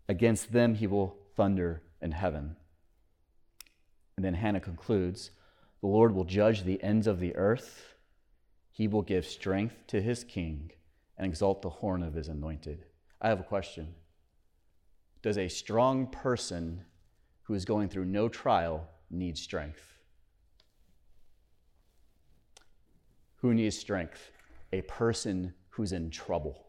Against 0.10 0.52
them 0.52 0.76
he 0.76 0.86
will 0.86 1.16
thunder 1.38 1.82
in 2.02 2.12
heaven. 2.12 2.58
And 4.18 4.26
then 4.26 4.34
Hannah 4.34 4.60
concludes 4.60 5.32
The 5.80 5.88
Lord 5.88 6.14
will 6.14 6.26
judge 6.26 6.64
the 6.64 6.84
ends 6.84 7.08
of 7.08 7.22
the 7.22 7.34
earth. 7.38 7.96
He 8.70 8.90
will 8.90 9.02
give 9.02 9.26
strength 9.26 9.88
to 9.88 10.02
his 10.02 10.26
king 10.26 10.72
and 11.18 11.26
exalt 11.26 11.62
the 11.62 11.70
horn 11.70 12.04
of 12.04 12.16
his 12.16 12.28
anointed. 12.28 12.84
I 13.22 13.30
have 13.30 13.40
a 13.40 13.44
question. 13.44 13.96
Does 15.22 15.38
a 15.38 15.48
strong 15.48 16.08
person 16.08 16.84
who 17.44 17.54
is 17.54 17.64
going 17.64 17.88
through 17.88 18.04
no 18.04 18.28
trial 18.28 18.90
need 19.10 19.38
strength? 19.38 20.00
Who 23.38 23.54
needs 23.54 23.80
strength? 23.80 24.32
A 24.72 24.82
person 24.82 25.54
who's 25.70 25.92
in 25.92 26.10
trouble. 26.10 26.68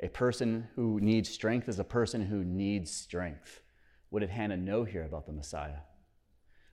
A 0.00 0.08
person 0.08 0.68
who 0.74 1.00
needs 1.00 1.28
strength 1.28 1.68
is 1.68 1.78
a 1.78 1.84
person 1.84 2.26
who 2.26 2.44
needs 2.44 2.90
strength. 2.90 3.62
What 4.10 4.20
did 4.20 4.30
Hannah 4.30 4.56
know 4.56 4.84
here 4.84 5.04
about 5.04 5.26
the 5.26 5.32
Messiah? 5.32 5.80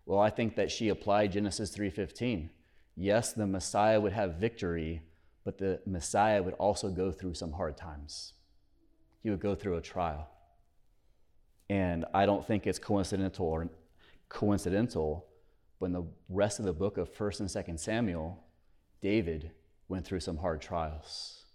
Well, 0.05 0.19
I 0.19 0.29
think 0.29 0.55
that 0.55 0.71
she 0.71 0.89
applied 0.89 1.31
Genesis 1.31 1.71
3:15. 1.71 2.49
Yes, 2.95 3.33
the 3.33 3.47
Messiah 3.47 3.99
would 3.99 4.13
have 4.13 4.35
victory, 4.35 5.03
but 5.43 5.57
the 5.57 5.81
Messiah 5.85 6.43
would 6.43 6.53
also 6.55 6.89
go 6.89 7.11
through 7.11 7.33
some 7.33 7.53
hard 7.53 7.77
times. 7.77 8.33
He 9.21 9.29
would 9.29 9.39
go 9.39 9.55
through 9.55 9.77
a 9.77 9.81
trial. 9.81 10.29
And 11.69 12.05
I 12.13 12.25
don't 12.25 12.45
think 12.45 12.67
it's 12.67 12.79
coincidental 12.79 13.47
or 13.47 13.69
coincidental 14.29 15.27
when 15.79 15.93
the 15.93 16.05
rest 16.29 16.59
of 16.59 16.65
the 16.65 16.73
book 16.73 16.97
of 16.97 17.09
1st 17.09 17.39
and 17.39 17.49
2nd 17.49 17.79
Samuel, 17.79 18.43
David 19.01 19.51
went 19.87 20.05
through 20.05 20.19
some 20.19 20.37
hard 20.37 20.61
trials. 20.61 21.45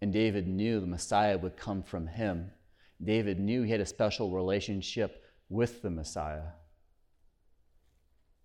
And 0.00 0.12
David 0.12 0.46
knew 0.46 0.80
the 0.80 0.86
Messiah 0.86 1.38
would 1.38 1.56
come 1.56 1.82
from 1.82 2.06
him. 2.06 2.52
David 3.02 3.38
knew 3.38 3.62
he 3.62 3.72
had 3.72 3.80
a 3.80 3.86
special 3.86 4.30
relationship 4.30 5.24
with 5.48 5.82
the 5.82 5.90
Messiah. 5.90 6.52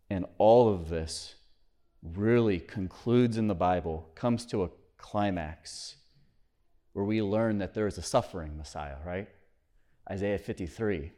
And 0.10 0.26
all 0.38 0.70
of 0.74 0.90
this 0.90 1.36
really 2.04 2.60
concludes 2.60 3.38
in 3.38 3.48
the 3.48 3.56
Bible, 3.56 4.10
comes 4.16 4.46
to 4.48 4.64
a 4.64 4.70
climax 4.98 5.96
where 6.94 7.06
we 7.06 7.22
learn 7.22 7.58
that 7.58 7.74
there 7.74 7.88
is 7.88 7.98
a 7.98 8.04
suffering 8.04 8.58
Messiah, 8.58 8.98
right? 9.06 9.28
Isaiah 10.10 10.38
53. 10.38 11.12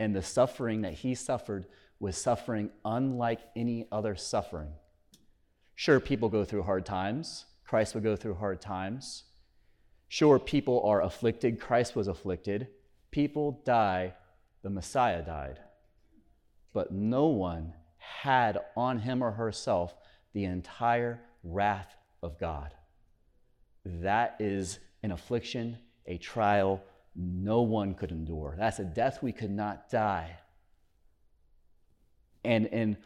And 0.00 0.14
the 0.14 0.22
suffering 0.22 0.82
that 0.82 0.94
he 0.94 1.14
suffered 1.14 1.66
was 2.00 2.16
suffering 2.16 2.70
unlike 2.84 3.40
any 3.56 3.86
other 3.90 4.16
suffering. 4.16 4.70
Sure, 5.78 6.00
people 6.00 6.28
go 6.28 6.44
through 6.44 6.64
hard 6.64 6.84
times. 6.84 7.44
Christ 7.64 7.94
would 7.94 8.02
go 8.02 8.16
through 8.16 8.34
hard 8.34 8.60
times. 8.60 9.22
Sure, 10.08 10.36
people 10.36 10.82
are 10.82 11.02
afflicted. 11.02 11.60
Christ 11.60 11.94
was 11.94 12.08
afflicted. 12.08 12.66
People 13.12 13.62
die. 13.64 14.14
The 14.62 14.70
Messiah 14.70 15.22
died. 15.22 15.60
But 16.72 16.90
no 16.90 17.26
one 17.26 17.74
had 17.96 18.58
on 18.76 18.98
him 18.98 19.22
or 19.22 19.30
herself 19.30 19.94
the 20.32 20.46
entire 20.46 21.20
wrath 21.44 21.94
of 22.24 22.40
God. 22.40 22.74
That 23.84 24.34
is 24.40 24.80
an 25.04 25.12
affliction, 25.12 25.78
a 26.06 26.18
trial 26.18 26.82
no 27.14 27.62
one 27.62 27.94
could 27.94 28.10
endure. 28.10 28.56
That's 28.58 28.80
a 28.80 28.84
death 28.84 29.22
we 29.22 29.30
could 29.30 29.52
not 29.52 29.88
die. 29.88 30.38
And 32.44 32.66
in 32.66 32.96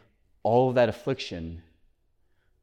all 0.41 0.69
of 0.69 0.75
that 0.75 0.89
affliction, 0.89 1.61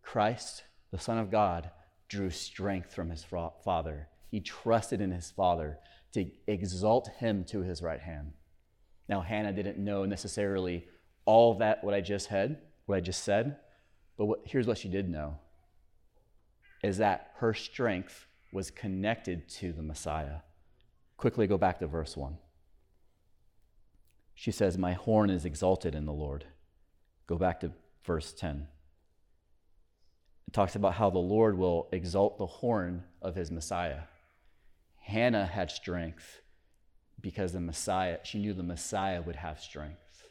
Christ, 0.02 0.64
the 0.90 0.98
Son 0.98 1.18
of 1.18 1.30
God, 1.30 1.70
drew 2.08 2.30
strength 2.30 2.94
from 2.94 3.10
his 3.10 3.24
Father. 3.24 4.08
He 4.30 4.40
trusted 4.40 5.00
in 5.00 5.10
his 5.10 5.30
Father 5.30 5.78
to 6.12 6.30
exalt 6.46 7.08
him 7.18 7.44
to 7.44 7.62
his 7.62 7.82
right 7.82 8.00
hand. 8.00 8.32
Now, 9.08 9.20
Hannah 9.20 9.52
didn't 9.52 9.78
know 9.78 10.04
necessarily 10.04 10.86
all 11.24 11.58
that 11.58 11.84
what 11.84 11.94
I 11.94 12.00
just 12.00 12.28
had, 12.28 12.58
what 12.86 12.96
I 12.96 13.00
just 13.00 13.24
said, 13.24 13.56
but 14.16 14.26
what, 14.26 14.40
here's 14.44 14.66
what 14.66 14.78
she 14.78 14.88
did 14.88 15.08
know 15.08 15.38
is 16.82 16.98
that 16.98 17.32
her 17.36 17.54
strength 17.54 18.26
was 18.52 18.70
connected 18.70 19.48
to 19.48 19.72
the 19.72 19.82
Messiah. 19.82 20.38
Quickly 21.16 21.46
go 21.46 21.58
back 21.58 21.78
to 21.78 21.86
verse 21.86 22.16
1. 22.16 22.38
She 24.34 24.50
says, 24.50 24.78
My 24.78 24.94
horn 24.94 25.30
is 25.30 25.44
exalted 25.44 25.94
in 25.94 26.06
the 26.06 26.12
Lord. 26.12 26.46
Go 27.26 27.36
back 27.36 27.60
to 27.60 27.72
verse 28.04 28.32
10. 28.32 28.66
Talks 30.52 30.74
about 30.74 30.94
how 30.94 31.10
the 31.10 31.18
Lord 31.18 31.56
will 31.56 31.88
exalt 31.92 32.38
the 32.38 32.46
horn 32.46 33.04
of 33.22 33.36
his 33.36 33.50
Messiah. 33.50 34.00
Hannah 34.98 35.46
had 35.46 35.70
strength 35.70 36.40
because 37.20 37.52
the 37.52 37.60
Messiah, 37.60 38.18
she 38.22 38.38
knew 38.38 38.52
the 38.52 38.62
Messiah 38.62 39.22
would 39.22 39.36
have 39.36 39.60
strength. 39.60 40.24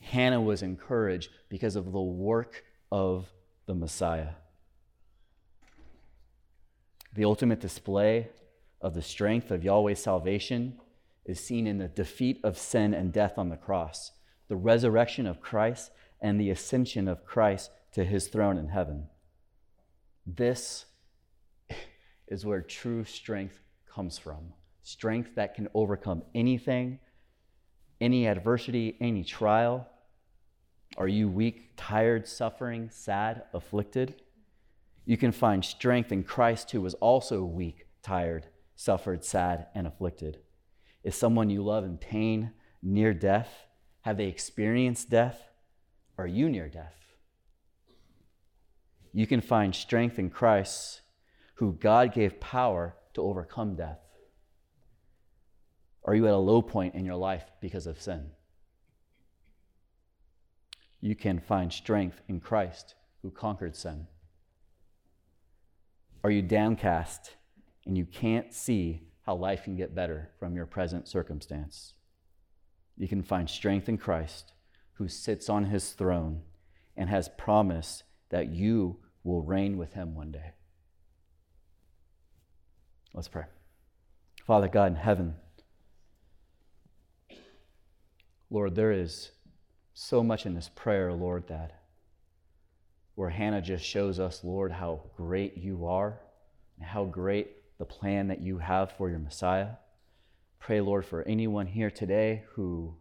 Hannah 0.00 0.40
was 0.40 0.62
encouraged 0.62 1.30
because 1.48 1.76
of 1.76 1.92
the 1.92 2.00
work 2.00 2.64
of 2.90 3.32
the 3.66 3.74
Messiah. 3.74 4.30
The 7.14 7.24
ultimate 7.24 7.60
display 7.60 8.28
of 8.80 8.94
the 8.94 9.02
strength 9.02 9.50
of 9.50 9.64
Yahweh's 9.64 10.02
salvation 10.02 10.80
is 11.24 11.38
seen 11.38 11.66
in 11.66 11.78
the 11.78 11.88
defeat 11.88 12.40
of 12.42 12.56
sin 12.56 12.94
and 12.94 13.12
death 13.12 13.36
on 13.36 13.50
the 13.50 13.56
cross, 13.56 14.12
the 14.48 14.56
resurrection 14.56 15.26
of 15.26 15.40
Christ, 15.40 15.90
and 16.20 16.40
the 16.40 16.50
ascension 16.50 17.08
of 17.08 17.24
Christ 17.24 17.70
to 17.92 18.04
his 18.04 18.28
throne 18.28 18.56
in 18.56 18.68
heaven. 18.68 19.08
This 20.36 20.86
is 22.28 22.44
where 22.44 22.60
true 22.60 23.04
strength 23.04 23.58
comes 23.86 24.18
from 24.18 24.52
strength 24.82 25.34
that 25.34 25.54
can 25.54 25.68
overcome 25.74 26.22
anything 26.34 26.98
any 28.00 28.26
adversity, 28.26 28.96
any 29.00 29.22
trial? 29.24 29.86
Are 30.96 31.08
you 31.08 31.28
weak, 31.28 31.72
tired, 31.76 32.26
suffering, 32.26 32.88
sad, 32.90 33.42
afflicted? 33.52 34.22
You 35.04 35.16
can 35.16 35.32
find 35.32 35.64
strength 35.64 36.10
in 36.12 36.24
Christ, 36.24 36.70
who 36.70 36.80
was 36.80 36.94
also 36.94 37.44
weak, 37.44 37.86
tired, 38.02 38.46
suffered, 38.74 39.24
sad, 39.24 39.66
and 39.74 39.86
afflicted. 39.86 40.38
Is 41.04 41.14
someone 41.14 41.50
you 41.50 41.62
love 41.62 41.84
in 41.84 41.98
pain, 41.98 42.52
near 42.82 43.12
death? 43.14 43.66
Have 44.02 44.16
they 44.16 44.26
experienced 44.26 45.10
death? 45.10 45.50
Are 46.16 46.26
you 46.26 46.48
near 46.48 46.68
death? 46.68 46.99
You 49.12 49.26
can 49.26 49.40
find 49.40 49.74
strength 49.74 50.18
in 50.18 50.30
Christ, 50.30 51.00
who 51.54 51.72
God 51.72 52.12
gave 52.12 52.40
power 52.40 52.94
to 53.14 53.22
overcome 53.22 53.74
death. 53.74 53.98
Are 56.04 56.14
you 56.14 56.26
at 56.26 56.32
a 56.32 56.38
low 56.38 56.62
point 56.62 56.94
in 56.94 57.04
your 57.04 57.16
life 57.16 57.44
because 57.60 57.86
of 57.86 58.00
sin? 58.00 58.30
You 61.00 61.14
can 61.14 61.40
find 61.40 61.72
strength 61.72 62.20
in 62.28 62.40
Christ, 62.40 62.94
who 63.22 63.30
conquered 63.30 63.74
sin. 63.74 64.06
Are 66.22 66.30
you 66.30 66.42
downcast 66.42 67.36
and 67.86 67.96
you 67.96 68.04
can't 68.04 68.52
see 68.52 69.02
how 69.26 69.34
life 69.34 69.64
can 69.64 69.76
get 69.76 69.94
better 69.94 70.30
from 70.38 70.54
your 70.54 70.66
present 70.66 71.08
circumstance? 71.08 71.94
You 72.96 73.08
can 73.08 73.22
find 73.22 73.48
strength 73.48 73.88
in 73.88 73.96
Christ, 73.96 74.52
who 74.94 75.08
sits 75.08 75.48
on 75.48 75.64
his 75.64 75.92
throne 75.92 76.42
and 76.96 77.08
has 77.08 77.30
promised 77.38 78.04
that 78.30 78.48
you 78.48 78.96
will 79.22 79.42
reign 79.42 79.76
with 79.76 79.92
him 79.92 80.14
one 80.14 80.32
day. 80.32 80.52
Let's 83.12 83.28
pray. 83.28 83.44
Father 84.46 84.68
God 84.68 84.92
in 84.92 84.96
heaven, 84.96 85.34
Lord, 88.50 88.74
there 88.74 88.92
is 88.92 89.30
so 89.94 90.22
much 90.22 90.46
in 90.46 90.54
this 90.54 90.70
prayer, 90.74 91.12
Lord, 91.12 91.46
that 91.48 91.82
where 93.14 93.30
Hannah 93.30 93.60
just 93.60 93.84
shows 93.84 94.18
us, 94.18 94.42
Lord, 94.42 94.72
how 94.72 95.02
great 95.16 95.56
you 95.56 95.86
are 95.86 96.18
and 96.78 96.86
how 96.86 97.04
great 97.04 97.56
the 97.78 97.84
plan 97.84 98.28
that 98.28 98.40
you 98.40 98.58
have 98.58 98.92
for 98.92 99.10
your 99.10 99.18
Messiah. 99.18 99.70
Pray, 100.58 100.80
Lord, 100.80 101.04
for 101.04 101.22
anyone 101.22 101.66
here 101.66 101.90
today 101.90 102.44
who 102.54 102.94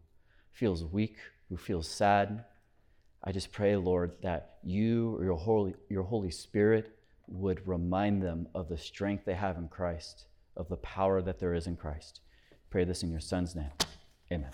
feels 0.52 0.84
weak, 0.84 1.18
who 1.50 1.58
feels 1.58 1.88
sad. 1.88 2.46
I 3.24 3.32
just 3.32 3.52
pray, 3.52 3.76
Lord, 3.76 4.14
that 4.22 4.58
you 4.64 5.16
or 5.18 5.24
your 5.24 5.38
Holy, 5.38 5.76
your 5.90 6.04
Holy 6.04 6.32
Spirit 6.32 6.96
would 7.28 7.66
remind 7.68 8.22
them 8.24 8.48
of 8.56 8.70
the 8.70 8.78
strength 8.78 9.26
they 9.26 9.36
have 9.36 9.58
in 9.58 9.68
Christ, 9.68 10.26
of 10.56 10.70
the 10.70 10.78
power 10.78 11.22
that 11.22 11.40
there 11.40 11.54
is 11.54 11.68
in 11.68 11.76
Christ. 11.76 12.22
Pray 12.70 12.86
this 12.86 13.04
in 13.04 13.12
your 13.12 13.20
Son's 13.20 13.56
name. 13.56 13.72
Amen. 14.32 14.52